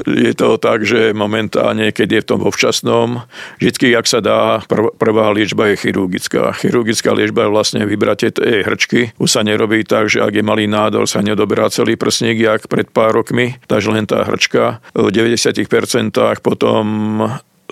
Je 0.04 0.32
to 0.36 0.60
tak, 0.60 0.84
že 0.84 1.16
momentálne, 1.16 1.88
keď 1.88 2.08
je 2.08 2.20
v 2.20 2.28
tom 2.28 2.38
vo 2.44 2.52
včasnom, 2.52 3.24
vždy, 3.58 3.96
ak 3.96 4.06
sa 4.06 4.20
dá, 4.20 4.60
prvá 5.00 5.32
liečba 5.32 5.72
je 5.72 5.88
chirurgická. 5.88 6.52
Chirurgická 6.52 7.16
liečba 7.16 7.48
je 7.48 7.54
vlastne 7.56 7.80
vybratie 7.88 8.28
tej 8.28 8.68
hrčky. 8.68 9.16
Už 9.16 9.32
sa 9.32 9.40
nerobí 9.40 9.80
tak, 9.88 10.12
že 10.12 10.20
ak 10.20 10.36
je 10.36 10.44
malý 10.44 10.68
nádor, 10.68 11.08
sa 11.08 11.24
neodoberá 11.24 11.72
celý 11.72 11.96
prsník, 11.96 12.36
jak 12.38 12.68
pred 12.68 12.92
pár 12.92 13.16
rokmi, 13.16 13.56
takže 13.64 13.88
len 13.88 14.04
tá 14.04 14.28
hrčka. 14.28 14.84
V 14.92 15.08
90% 15.08 15.64
potom 16.44 16.84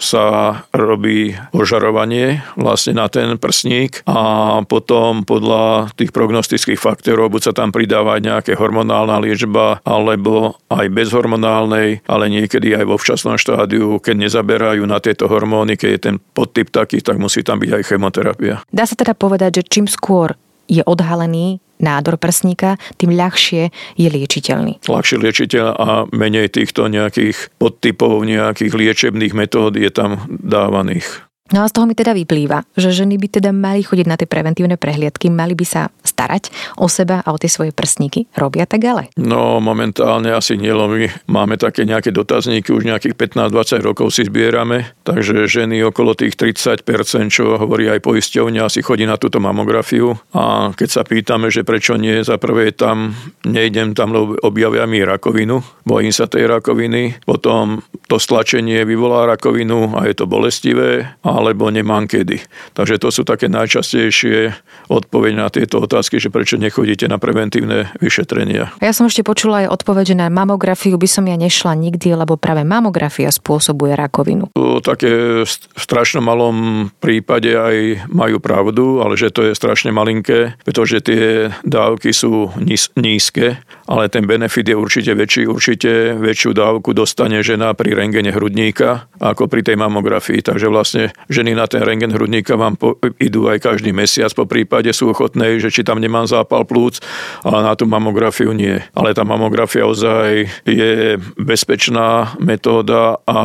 sa 0.00 0.64
robí 0.72 1.36
ožarovanie 1.52 2.40
vlastne 2.56 2.96
na 2.96 3.06
ten 3.12 3.36
prsník 3.36 4.02
a 4.08 4.58
potom 4.64 5.22
podľa 5.28 5.92
tých 5.94 6.10
prognostických 6.10 6.80
faktorov 6.80 7.30
buď 7.30 7.42
sa 7.44 7.52
tam 7.52 7.70
pridáva 7.70 8.16
nejaké 8.18 8.56
hormonálna 8.56 9.20
liečba 9.20 9.84
alebo 9.84 10.56
aj 10.72 10.86
bez 10.88 11.12
hormonálnej, 11.12 12.00
ale 12.08 12.24
niekedy 12.32 12.72
aj 12.74 12.84
vo 12.88 12.96
včasnom 12.96 13.36
štádiu, 13.36 14.00
keď 14.00 14.26
nezaberajú 14.26 14.82
na 14.88 14.98
tieto 14.98 15.28
hormóny, 15.28 15.76
keď 15.76 15.90
je 15.92 16.00
ten 16.00 16.16
podtyp 16.32 16.72
taký, 16.72 17.04
tak 17.04 17.20
musí 17.20 17.44
tam 17.44 17.60
byť 17.60 17.70
aj 17.76 17.82
chemoterapia. 17.84 18.54
Dá 18.72 18.88
sa 18.88 18.96
teda 18.96 19.12
povedať, 19.12 19.60
že 19.60 19.68
čím 19.68 19.86
skôr 19.86 20.34
je 20.70 20.80
odhalený 20.86 21.60
nádor 21.80 22.20
prsníka, 22.20 22.76
tým 23.00 23.16
ľahšie 23.16 23.72
je 23.96 24.08
liečiteľný. 24.08 24.84
Ľahšie 24.84 25.16
liečiteľ 25.18 25.66
a 25.74 25.88
menej 26.12 26.52
týchto 26.52 26.86
nejakých 26.86 27.50
podtypov, 27.56 28.22
nejakých 28.28 28.72
liečebných 28.76 29.32
metód 29.32 29.80
je 29.80 29.88
tam 29.88 30.28
dávaných. 30.28 31.29
No 31.50 31.66
a 31.66 31.68
z 31.68 31.74
toho 31.74 31.86
mi 31.90 31.98
teda 31.98 32.14
vyplýva, 32.14 32.62
že 32.78 32.94
ženy 32.94 33.18
by 33.18 33.26
teda 33.26 33.50
mali 33.50 33.82
chodiť 33.82 34.06
na 34.06 34.14
tie 34.14 34.30
preventívne 34.30 34.78
prehliadky, 34.78 35.34
mali 35.34 35.58
by 35.58 35.66
sa 35.66 35.90
starať 36.06 36.54
o 36.78 36.86
seba 36.86 37.26
a 37.26 37.34
o 37.34 37.38
tie 37.42 37.50
svoje 37.50 37.74
prsníky. 37.74 38.30
Robia 38.38 38.70
tak 38.70 38.86
ale? 38.86 39.10
No 39.18 39.58
momentálne 39.58 40.30
asi 40.30 40.54
nie, 40.54 40.70
my 40.70 41.10
máme 41.26 41.58
také 41.58 41.82
nejaké 41.82 42.14
dotazníky, 42.14 42.70
už 42.70 42.86
nejakých 42.86 43.18
15-20 43.18 43.82
rokov 43.82 44.14
si 44.14 44.30
zbierame, 44.30 44.94
takže 45.02 45.50
ženy 45.50 45.82
okolo 45.90 46.14
tých 46.14 46.38
30%, 46.38 46.86
čo 47.34 47.58
hovorí 47.58 47.90
aj 47.90 47.98
poisťovňa, 47.98 48.70
asi 48.70 48.86
chodí 48.86 49.02
na 49.02 49.18
túto 49.18 49.42
mamografiu 49.42 50.14
a 50.30 50.70
keď 50.70 50.88
sa 50.88 51.02
pýtame, 51.02 51.50
že 51.50 51.66
prečo 51.66 51.98
nie, 51.98 52.22
za 52.22 52.38
prvé 52.38 52.70
tam 52.70 53.10
nejdem 53.42 53.98
tam, 53.98 54.14
lebo 54.14 54.38
objavia 54.46 54.86
mi 54.86 55.02
rakovinu, 55.02 55.58
bojím 55.82 56.14
sa 56.14 56.30
tej 56.30 56.46
rakoviny, 56.46 57.26
potom 57.26 57.82
to 58.10 58.18
stlačenie 58.18 58.82
vyvolá 58.82 59.30
rakovinu 59.30 59.94
a 59.94 60.10
je 60.10 60.18
to 60.18 60.26
bolestivé 60.26 61.14
alebo 61.22 61.70
nemám 61.70 62.10
kedy. 62.10 62.42
Takže 62.74 62.98
to 62.98 63.14
sú 63.14 63.22
také 63.22 63.46
najčastejšie 63.46 64.50
odpovede 64.90 65.38
na 65.38 65.46
tieto 65.46 65.78
otázky, 65.78 66.18
že 66.18 66.34
prečo 66.34 66.58
nechodíte 66.58 67.06
na 67.06 67.22
preventívne 67.22 67.94
vyšetrenia. 68.02 68.74
Ja 68.82 68.90
som 68.90 69.06
ešte 69.06 69.22
počula 69.22 69.62
aj 69.62 69.78
odpoveď, 69.78 70.04
že 70.10 70.16
na 70.18 70.26
mamografiu 70.26 70.98
by 70.98 71.06
som 71.06 71.30
ja 71.30 71.38
nešla 71.38 71.78
nikdy, 71.78 72.18
lebo 72.18 72.34
práve 72.34 72.66
mamografia 72.66 73.30
spôsobuje 73.30 73.94
rakovinu. 73.94 74.50
To 74.58 74.82
také 74.82 75.46
v 75.46 75.78
strašnom 75.78 76.26
malom 76.26 76.56
prípade 76.98 77.54
aj 77.54 78.10
majú 78.10 78.42
pravdu, 78.42 79.06
ale 79.06 79.14
že 79.14 79.30
to 79.30 79.46
je 79.46 79.54
strašne 79.54 79.94
malinké, 79.94 80.58
pretože 80.66 80.98
tie 81.06 81.54
dávky 81.62 82.10
sú 82.10 82.50
nízke, 82.98 83.62
ale 83.90 84.06
ten 84.06 84.22
benefit 84.22 84.70
je 84.70 84.76
určite 84.78 85.10
väčší. 85.18 85.50
Určite 85.50 86.14
väčšiu 86.14 86.54
dávku 86.54 86.94
dostane 86.94 87.42
žena 87.42 87.74
pri 87.74 87.98
rengene 87.98 88.30
hrudníka 88.30 89.10
ako 89.18 89.50
pri 89.50 89.66
tej 89.66 89.74
mamografii. 89.74 90.38
Takže 90.46 90.70
vlastne 90.70 91.10
ženy 91.26 91.58
na 91.58 91.66
ten 91.66 91.82
rengen 91.82 92.14
hrudníka 92.14 92.54
vám 92.54 92.78
po, 92.78 92.94
idú 93.18 93.50
aj 93.50 93.66
každý 93.66 93.90
mesiac, 93.90 94.30
po 94.30 94.46
prípade 94.46 94.94
sú 94.94 95.10
ochotné, 95.10 95.58
že 95.58 95.74
či 95.74 95.82
tam 95.82 95.98
nemám 95.98 96.30
zápal 96.30 96.62
plúc, 96.62 97.02
ale 97.42 97.66
na 97.66 97.74
tú 97.74 97.90
mamografiu 97.90 98.54
nie. 98.54 98.78
Ale 98.94 99.10
tá 99.10 99.26
mamografia 99.26 99.82
ozaj 99.82 100.46
je 100.62 101.18
bezpečná 101.34 102.38
metóda 102.38 103.18
a 103.26 103.38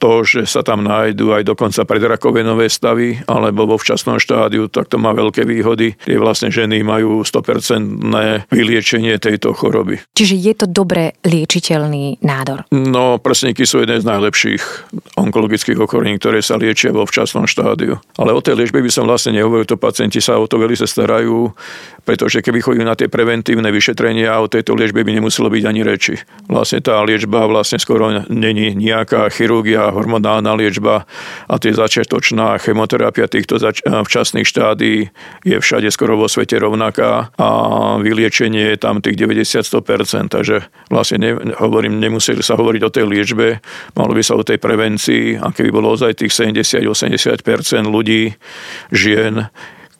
to, 0.00 0.24
že 0.24 0.48
sa 0.48 0.64
tam 0.64 0.80
nájdú 0.88 1.36
aj 1.36 1.44
dokonca 1.44 1.84
predrakovenové 1.84 2.72
stavy 2.72 3.20
alebo 3.28 3.68
vo 3.68 3.76
včasnom 3.76 4.16
štádiu, 4.16 4.72
tak 4.72 4.88
to 4.88 4.96
má 4.96 5.12
veľké 5.12 5.44
výhody. 5.44 5.94
Tie 6.00 6.16
vlastne 6.16 6.48
ženy 6.48 6.80
majú 6.80 7.20
100% 7.20 8.48
vyliečenie 8.48 9.20
tejto 9.20 9.52
choroby. 9.52 10.00
Čiže 10.16 10.34
je 10.40 10.54
to 10.56 10.66
dobre 10.66 11.20
liečiteľný 11.22 12.24
nádor? 12.24 12.64
No, 12.72 13.20
prsníky 13.20 13.68
sú 13.68 13.84
jeden 13.84 14.00
z 14.00 14.08
najlepších 14.08 14.62
onkologických 15.20 15.76
ochorení, 15.76 16.16
ktoré 16.16 16.40
sa 16.40 16.56
liečia 16.56 16.96
vo 16.96 17.04
včasnom 17.04 17.44
štádiu. 17.44 18.00
Ale 18.16 18.32
o 18.32 18.40
tej 18.40 18.56
liečbe 18.56 18.80
by 18.80 18.88
som 18.88 19.04
vlastne 19.04 19.36
nehovoril, 19.36 19.68
to 19.68 19.76
pacienti 19.76 20.24
sa 20.24 20.40
o 20.40 20.48
to 20.48 20.56
veľmi 20.56 20.80
starajú, 20.80 21.52
pretože 22.04 22.42
keby 22.42 22.58
chodili 22.60 22.84
na 22.84 22.96
tie 22.96 23.06
preventívne 23.06 23.68
vyšetrenia, 23.70 24.40
o 24.40 24.50
tejto 24.50 24.74
liečbe 24.74 25.04
by 25.04 25.12
nemuselo 25.16 25.52
byť 25.52 25.64
ani 25.64 25.80
reči. 25.84 26.14
Vlastne 26.48 26.80
tá 26.80 27.00
liečba 27.04 27.46
vlastne 27.46 27.78
skoro 27.78 28.24
není 28.28 28.72
nejaká 28.74 29.28
chirurgia 29.30 29.92
hormonálna 29.92 30.56
liečba 30.56 31.04
a 31.46 31.54
tie 31.60 31.72
začiatočná 31.76 32.58
chemoterapia 32.58 33.28
týchto 33.28 33.60
zač- 33.60 33.84
včasných 33.84 34.48
štádí 34.48 34.94
je 35.44 35.56
všade 35.60 35.88
skoro 35.92 36.16
vo 36.16 36.26
svete 36.26 36.58
rovnaká 36.58 37.32
a 37.36 37.48
vyliečenie 38.00 38.74
je 38.74 38.78
tam 38.80 39.04
tých 39.04 39.16
90-100%, 39.16 40.32
takže 40.32 40.66
vlastne 40.88 41.18
ne, 41.20 41.30
hovorím, 41.58 42.00
nemuseli 42.00 42.42
sa 42.42 42.56
hovoriť 42.56 42.82
o 42.84 42.90
tej 42.92 43.04
liečbe, 43.06 43.60
malo 43.94 44.12
by 44.12 44.22
sa 44.24 44.34
o 44.36 44.46
tej 44.46 44.58
prevencii 44.58 45.40
a 45.40 45.52
keby 45.54 45.70
bolo 45.70 45.92
ozaj 45.94 46.20
tých 46.20 46.32
70-80% 46.32 47.44
ľudí, 47.86 48.34
žien, 48.90 49.48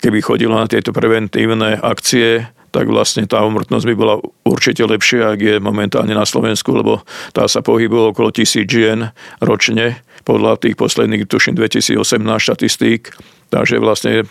keby 0.00 0.18
chodilo 0.24 0.56
na 0.56 0.66
tieto 0.66 0.90
preventívne 0.90 1.76
akcie, 1.80 2.48
tak 2.70 2.86
vlastne 2.86 3.26
tá 3.26 3.42
umrtnosť 3.42 3.86
by 3.86 3.94
bola 3.98 4.14
určite 4.46 4.86
lepšia, 4.86 5.34
ak 5.34 5.40
je 5.42 5.56
momentálne 5.58 6.14
na 6.14 6.22
Slovensku, 6.22 6.70
lebo 6.70 7.02
tá 7.34 7.50
sa 7.50 7.60
pohybuje 7.66 8.14
okolo 8.14 8.30
tisíc 8.30 8.70
žien 8.70 9.10
ročne, 9.42 9.98
podľa 10.22 10.60
tých 10.60 10.76
posledných, 10.76 11.26
tuším, 11.26 11.56
2018 11.58 11.98
štatistík. 12.20 13.10
Takže 13.50 13.82
vlastne 13.82 14.28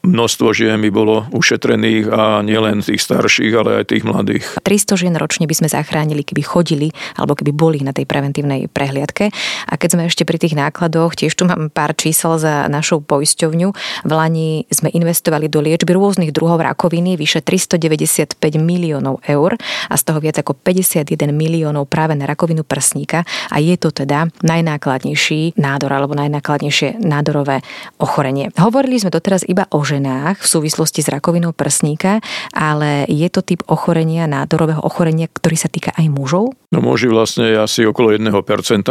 množstvo 0.00 0.56
žien 0.56 0.80
by 0.80 0.90
bolo 0.92 1.28
ušetrených 1.32 2.08
a 2.08 2.40
nielen 2.40 2.80
tých 2.80 3.04
starších, 3.04 3.52
ale 3.52 3.70
aj 3.82 3.92
tých 3.92 4.04
mladých. 4.04 4.44
300 4.64 4.96
žien 4.96 5.14
ročne 5.16 5.44
by 5.44 5.54
sme 5.54 5.68
zachránili, 5.68 6.24
keby 6.24 6.40
chodili 6.40 6.88
alebo 7.20 7.36
keby 7.36 7.52
boli 7.52 7.78
na 7.84 7.92
tej 7.92 8.08
preventívnej 8.08 8.72
prehliadke. 8.72 9.28
A 9.68 9.72
keď 9.76 9.88
sme 9.96 10.02
ešte 10.08 10.24
pri 10.24 10.40
tých 10.40 10.56
nákladoch, 10.56 11.16
tiež 11.16 11.36
tu 11.36 11.44
mám 11.44 11.68
pár 11.68 11.92
čísel 11.92 12.40
za 12.40 12.70
našu 12.72 13.04
poisťovňu. 13.04 13.68
V 14.08 14.12
Lani 14.12 14.64
sme 14.72 14.88
investovali 14.88 15.52
do 15.52 15.60
liečby 15.60 15.92
rôznych 15.92 16.32
druhov 16.32 16.64
rakoviny 16.64 17.20
vyše 17.20 17.44
395 17.44 18.40
miliónov 18.56 19.20
eur 19.28 19.60
a 19.90 19.94
z 19.96 20.02
toho 20.02 20.18
viac 20.22 20.40
ako 20.40 20.56
51 20.56 21.12
miliónov 21.34 21.84
práve 21.90 22.16
na 22.16 22.24
rakovinu 22.24 22.64
prsníka 22.64 23.28
a 23.52 23.56
je 23.60 23.76
to 23.76 23.92
teda 23.92 24.32
najnákladnejší 24.40 25.60
nádor 25.60 25.92
alebo 25.92 26.16
najnákladnejšie 26.16 27.02
nádorové 27.02 27.60
ochorenie. 28.00 28.48
Hovorili 28.56 29.02
sme 29.02 29.12
doteraz 29.12 29.44
iba 29.44 29.68
o 29.68 29.89
ženách 29.90 30.38
v 30.38 30.46
súvislosti 30.46 31.02
s 31.02 31.10
rakovinou 31.10 31.50
prsníka, 31.50 32.22
ale 32.54 33.02
je 33.10 33.26
to 33.26 33.42
typ 33.42 33.66
ochorenia, 33.66 34.30
nádorového 34.30 34.78
ochorenia, 34.86 35.26
ktorý 35.26 35.56
sa 35.58 35.66
týka 35.66 35.90
aj 35.98 36.06
mužov? 36.06 36.54
No 36.70 36.78
muži 36.78 37.10
vlastne 37.10 37.50
asi 37.58 37.82
okolo 37.82 38.14
1% 38.14 38.30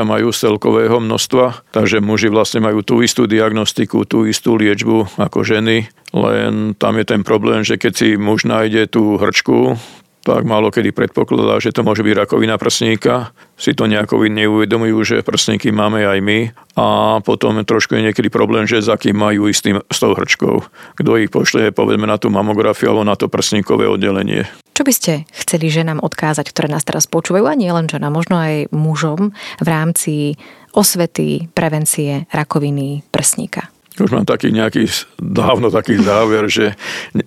majú 0.03 0.35
z 0.35 0.37
celkového 0.51 0.99
množstva, 0.99 1.71
takže 1.71 2.03
muži 2.03 2.27
vlastne 2.27 2.59
majú 2.59 2.83
tú 2.83 2.99
istú 2.99 3.23
diagnostiku, 3.23 4.03
tú 4.03 4.27
istú 4.27 4.59
liečbu 4.59 5.15
ako 5.15 5.47
ženy, 5.47 5.87
len 6.11 6.75
tam 6.75 6.99
je 6.99 7.05
ten 7.07 7.21
problém, 7.23 7.63
že 7.63 7.79
keď 7.79 7.93
si 7.95 8.07
muž 8.19 8.43
nájde 8.43 8.91
tú 8.91 9.15
hrčku, 9.15 9.79
tak 10.19 10.43
málo 10.43 10.69
kedy 10.69 10.91
predpokladá, 10.91 11.63
že 11.63 11.71
to 11.71 11.81
môže 11.81 12.03
byť 12.03 12.13
rakovina 12.13 12.59
prsníka. 12.59 13.31
Si 13.55 13.71
to 13.71 13.87
nejako 13.87 14.27
neuvedomujú, 14.27 14.97
že 15.03 15.15
prsníky 15.23 15.71
máme 15.71 16.03
aj 16.03 16.19
my. 16.19 16.39
A 16.75 16.85
potom 17.23 17.59
trošku 17.63 17.95
je 17.95 18.11
niekedy 18.11 18.27
problém, 18.27 18.67
že 18.67 18.83
za 18.83 18.99
kým 18.99 19.15
majú 19.15 19.47
istým 19.47 19.79
s 19.87 19.97
tou 19.99 20.11
hrčkou. 20.11 20.63
Kto 20.99 21.09
ich 21.19 21.31
pošle, 21.31 21.71
povedzme, 21.71 22.07
na 22.07 22.19
tú 22.19 22.27
mamografiu 22.27 22.91
alebo 22.91 23.07
na 23.07 23.15
to 23.15 23.31
prsníkové 23.31 23.87
oddelenie. 23.87 24.47
Čo 24.75 24.87
by 24.87 24.93
ste 24.95 25.13
chceli 25.35 25.67
ženám 25.67 25.99
odkázať, 25.99 26.55
ktoré 26.55 26.71
nás 26.71 26.87
teraz 26.87 27.03
počúvajú, 27.03 27.51
a 27.51 27.59
nie 27.59 27.67
len 27.67 27.91
ženám, 27.91 28.15
možno 28.15 28.39
aj 28.39 28.71
mužom 28.71 29.35
v 29.59 29.67
rámci 29.67 30.39
osvety, 30.71 31.51
prevencie 31.51 32.31
rakoviny 32.31 33.03
prsníka? 33.11 33.67
Už 33.99 34.11
mám 34.15 34.25
taký 34.27 34.51
nejaký 34.55 34.87
dávno 35.19 35.67
taký 35.69 35.99
záver, 35.99 36.47
že 36.47 36.73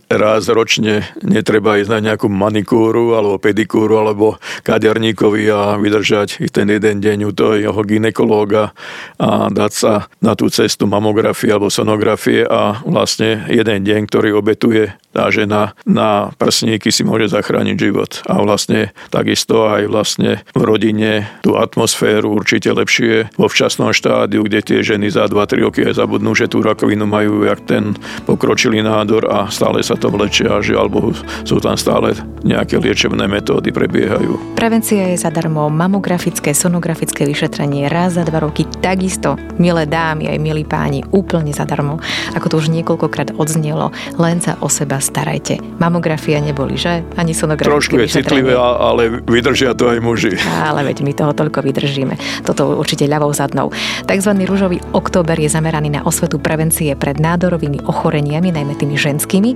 raz 0.09 0.49
ročne 0.49 1.05
netreba 1.21 1.77
ísť 1.79 1.91
na 1.93 2.01
nejakú 2.13 2.29
manikúru 2.29 3.17
alebo 3.17 3.37
pedikúru 3.37 4.01
alebo 4.01 4.41
kaderníkovi 4.65 5.49
a 5.53 5.77
vydržať 5.77 6.49
ten 6.49 6.69
jeden 6.69 7.01
deň 7.01 7.19
u 7.29 7.33
toho 7.33 7.55
jeho 7.61 7.83
ginekológa 7.85 8.73
a 9.21 9.49
dať 9.53 9.73
sa 9.73 9.93
na 10.25 10.33
tú 10.33 10.49
cestu 10.49 10.89
mamografie 10.89 11.53
alebo 11.53 11.73
sonografie 11.73 12.45
a 12.49 12.81
vlastne 12.85 13.45
jeden 13.49 13.85
deň, 13.85 14.01
ktorý 14.09 14.37
obetuje 14.37 14.93
tá 15.13 15.29
žena 15.29 15.77
na 15.85 16.33
prsníky 16.41 16.89
si 16.89 17.05
môže 17.05 17.29
zachrániť 17.31 17.77
život. 17.77 18.25
A 18.27 18.41
vlastne 18.41 18.97
takisto 19.13 19.69
aj 19.69 19.87
vlastne 19.93 20.41
v 20.57 20.63
rodine 20.65 21.29
tú 21.45 21.61
atmosféru 21.61 22.33
určite 22.33 22.73
lepšie 22.73 23.29
vo 23.37 23.47
včasnom 23.47 23.93
štádiu, 23.93 24.43
kde 24.49 24.65
tie 24.65 24.79
ženy 24.81 25.13
za 25.13 25.29
2-3 25.29 25.69
roky 25.69 25.81
aj 25.85 26.01
zabudnú, 26.01 26.33
že 26.33 26.49
tú 26.49 26.65
rakovinu 26.65 27.05
majú 27.05 27.45
jak 27.45 27.61
ten 27.69 27.93
pokročilý 28.25 28.81
nádor 28.81 29.29
a 29.29 29.53
stále 29.53 29.85
sa 29.85 29.95
to 29.95 30.09
vlečia 30.09 30.49
a 30.49 30.65
žiaľ 30.65 30.89
Bohu 30.89 31.13
sú 31.45 31.61
tam 31.61 31.77
stále 31.77 32.17
nejaké 32.43 32.81
liečebné 32.81 33.29
metódy 33.29 33.69
prebiehajú. 33.71 34.57
Prevencia 34.57 35.13
je 35.13 35.21
zadarmo, 35.21 35.69
mamografické, 35.69 36.57
sonografické 36.57 37.29
vyšetrenie 37.29 37.87
raz 37.93 38.17
za 38.17 38.25
dva 38.25 38.41
roky 38.49 38.65
takisto, 38.81 39.37
milé 39.61 39.85
dámy 39.85 40.33
aj 40.33 40.39
milí 40.41 40.65
páni, 40.65 41.05
úplne 41.13 41.53
zadarmo. 41.53 42.01
Ako 42.33 42.47
to 42.49 42.55
už 42.63 42.73
niekoľkokrát 42.73 43.37
odznelo, 43.37 43.93
len 44.17 44.41
sa 44.41 44.57
o 44.63 44.73
seba 44.73 45.02
starajte. 45.03 45.59
Mamografia 45.83 46.39
neboli, 46.39 46.79
že? 46.79 47.03
Ani 47.19 47.35
sonografické 47.35 47.75
Trošku 47.75 47.95
je 47.99 48.07
citlivé, 48.09 48.55
ale 48.55 49.21
vydržia 49.27 49.75
to 49.75 49.91
aj 49.91 49.99
muži. 49.99 50.39
Ale 50.63 50.87
veď 50.87 51.03
my 51.03 51.13
toho 51.13 51.33
toľko 51.35 51.67
vydržíme. 51.67 52.15
Toto 52.47 52.79
určite 52.79 53.11
ľavou 53.11 53.35
zadnou. 53.35 53.75
Takzvaný 54.07 54.47
rúžový 54.47 54.79
október 54.95 55.35
je 55.43 55.51
zameraný 55.51 55.91
na 55.91 56.07
osvetu 56.07 56.39
prevencie 56.39 56.95
pred 56.95 57.19
nádorovými 57.19 57.83
ochoreniami, 57.89 58.55
najmä 58.55 58.79
tými 58.79 58.95
ženskými. 58.95 59.51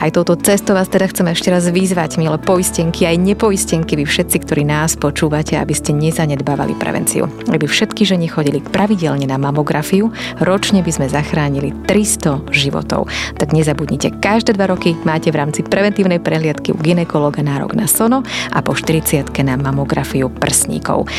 Aj 0.00 0.08
touto 0.08 0.38
cestou 0.40 0.72
vás 0.72 0.88
teda 0.88 1.10
chceme 1.10 1.36
ešte 1.36 1.52
raz 1.52 1.68
vyzvať, 1.68 2.16
milé 2.16 2.38
poistenky, 2.40 3.04
aj 3.04 3.18
nepoistenky, 3.18 3.98
vy 3.98 4.04
všetci, 4.06 4.36
ktorí 4.46 4.62
nás 4.62 4.94
počúvate, 4.94 5.58
aby 5.58 5.74
ste 5.74 5.92
nezanedbávali 5.92 6.78
prevenciu. 6.78 7.26
Aby 7.50 7.66
všetky 7.66 8.06
ženy 8.06 8.30
chodili 8.30 8.62
pravidelne 8.62 9.26
na 9.26 9.36
mamografiu, 9.36 10.14
ročne 10.38 10.86
by 10.86 10.90
sme 10.94 11.06
zachránili 11.10 11.74
300 11.90 12.54
životov. 12.54 13.10
Tak 13.40 13.50
nezabudnite, 13.50 14.22
každé 14.22 14.54
dva 14.54 14.70
roky 14.70 14.85
roky 14.86 15.02
máte 15.02 15.34
v 15.34 15.42
rámci 15.42 15.66
preventívnej 15.66 16.22
prehliadky 16.22 16.70
u 16.70 16.78
ginekologa 16.78 17.42
nárok 17.42 17.74
na 17.74 17.90
sono 17.90 18.22
a 18.54 18.62
po 18.62 18.70
40 18.70 19.34
na 19.42 19.58
mamografiu 19.58 20.30
prsníkov. 20.30 21.10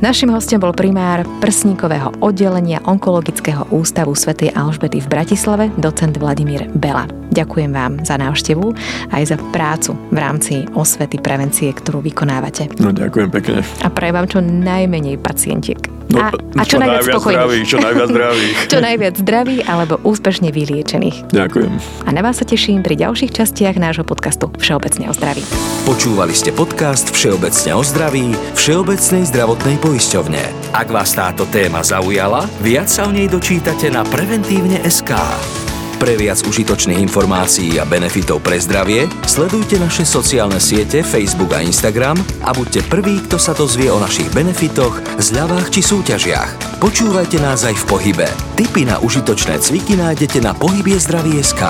Našim 0.00 0.32
hostom 0.32 0.56
bol 0.56 0.72
primár 0.72 1.28
prsníkového 1.44 2.16
oddelenia 2.24 2.80
Onkologického 2.88 3.68
ústavu 3.68 4.16
Sv. 4.16 4.48
Alžbety 4.56 5.04
v 5.04 5.08
Bratislave, 5.12 5.68
docent 5.76 6.16
Vladimír 6.16 6.64
Bela. 6.72 7.04
Ďakujem 7.28 7.68
vám 7.68 8.00
za 8.08 8.16
návštevu 8.16 8.72
aj 9.12 9.22
za 9.28 9.36
prácu 9.52 9.92
v 10.08 10.16
rámci 10.16 10.54
osvety 10.72 11.20
prevencie, 11.20 11.68
ktorú 11.76 12.00
vykonávate. 12.00 12.72
No 12.80 12.88
ďakujem 12.96 13.28
pekne. 13.28 13.60
A 13.84 13.92
prajem 13.92 14.16
vám 14.16 14.26
čo 14.32 14.40
najmenej 14.40 15.20
pacientiek. 15.20 15.99
No, 16.10 16.18
a, 16.18 16.34
a 16.34 16.62
čo, 16.66 16.74
čo 16.74 16.82
najviac, 16.82 17.06
najviac 17.06 17.22
zdravých, 17.22 17.64
čo 17.70 17.78
najviac 17.78 18.08
zdravých. 18.14 18.56
čo 18.66 18.78
najviac 18.82 19.14
zdravých 19.14 19.62
alebo 19.70 19.94
úspešne 20.02 20.48
vyliečených. 20.50 21.16
Ďakujem. 21.30 21.72
A 22.06 22.10
na 22.10 22.20
vás 22.26 22.42
sa 22.42 22.46
teším 22.46 22.82
pri 22.82 22.98
ďalších 22.98 23.30
častiach 23.30 23.78
nášho 23.78 24.02
podcastu 24.02 24.50
Všeobecne 24.58 25.06
o 25.06 25.14
zdraví. 25.14 25.46
Počúvali 25.86 26.34
ste 26.34 26.50
podcast 26.50 27.14
Všeobecne 27.14 27.70
o 27.78 27.82
zdraví 27.86 28.34
Všeobecnej 28.58 29.22
zdravotnej 29.30 29.76
poisťovne. 29.78 30.42
Ak 30.74 30.90
vás 30.90 31.14
táto 31.14 31.46
téma 31.46 31.86
zaujala, 31.86 32.50
viac 32.58 32.90
sa 32.90 33.06
o 33.06 33.14
nej 33.14 33.30
dočítate 33.30 33.86
na 33.94 34.02
preventívne.sk. 34.02 35.69
Pre 36.00 36.16
viac 36.16 36.40
užitočných 36.48 36.96
informácií 36.96 37.76
a 37.76 37.84
benefitov 37.84 38.40
pre 38.40 38.56
zdravie 38.56 39.04
sledujte 39.28 39.76
naše 39.76 40.08
sociálne 40.08 40.56
siete 40.56 41.04
Facebook 41.04 41.52
a 41.52 41.60
Instagram 41.60 42.16
a 42.40 42.56
buďte 42.56 42.88
prví, 42.88 43.20
kto 43.28 43.36
sa 43.36 43.52
dozvie 43.52 43.92
o 43.92 44.00
našich 44.00 44.32
benefitoch, 44.32 44.96
zľavách 45.20 45.68
či 45.68 45.84
súťažiach. 45.84 46.80
Počúvajte 46.80 47.44
nás 47.44 47.68
aj 47.68 47.76
v 47.76 47.84
pohybe. 47.84 48.28
Tipy 48.56 48.88
na 48.88 48.96
užitočné 49.04 49.60
cviky 49.60 50.00
nájdete 50.00 50.40
na 50.40 50.56
pohybiezdraví.sk. 50.56 51.62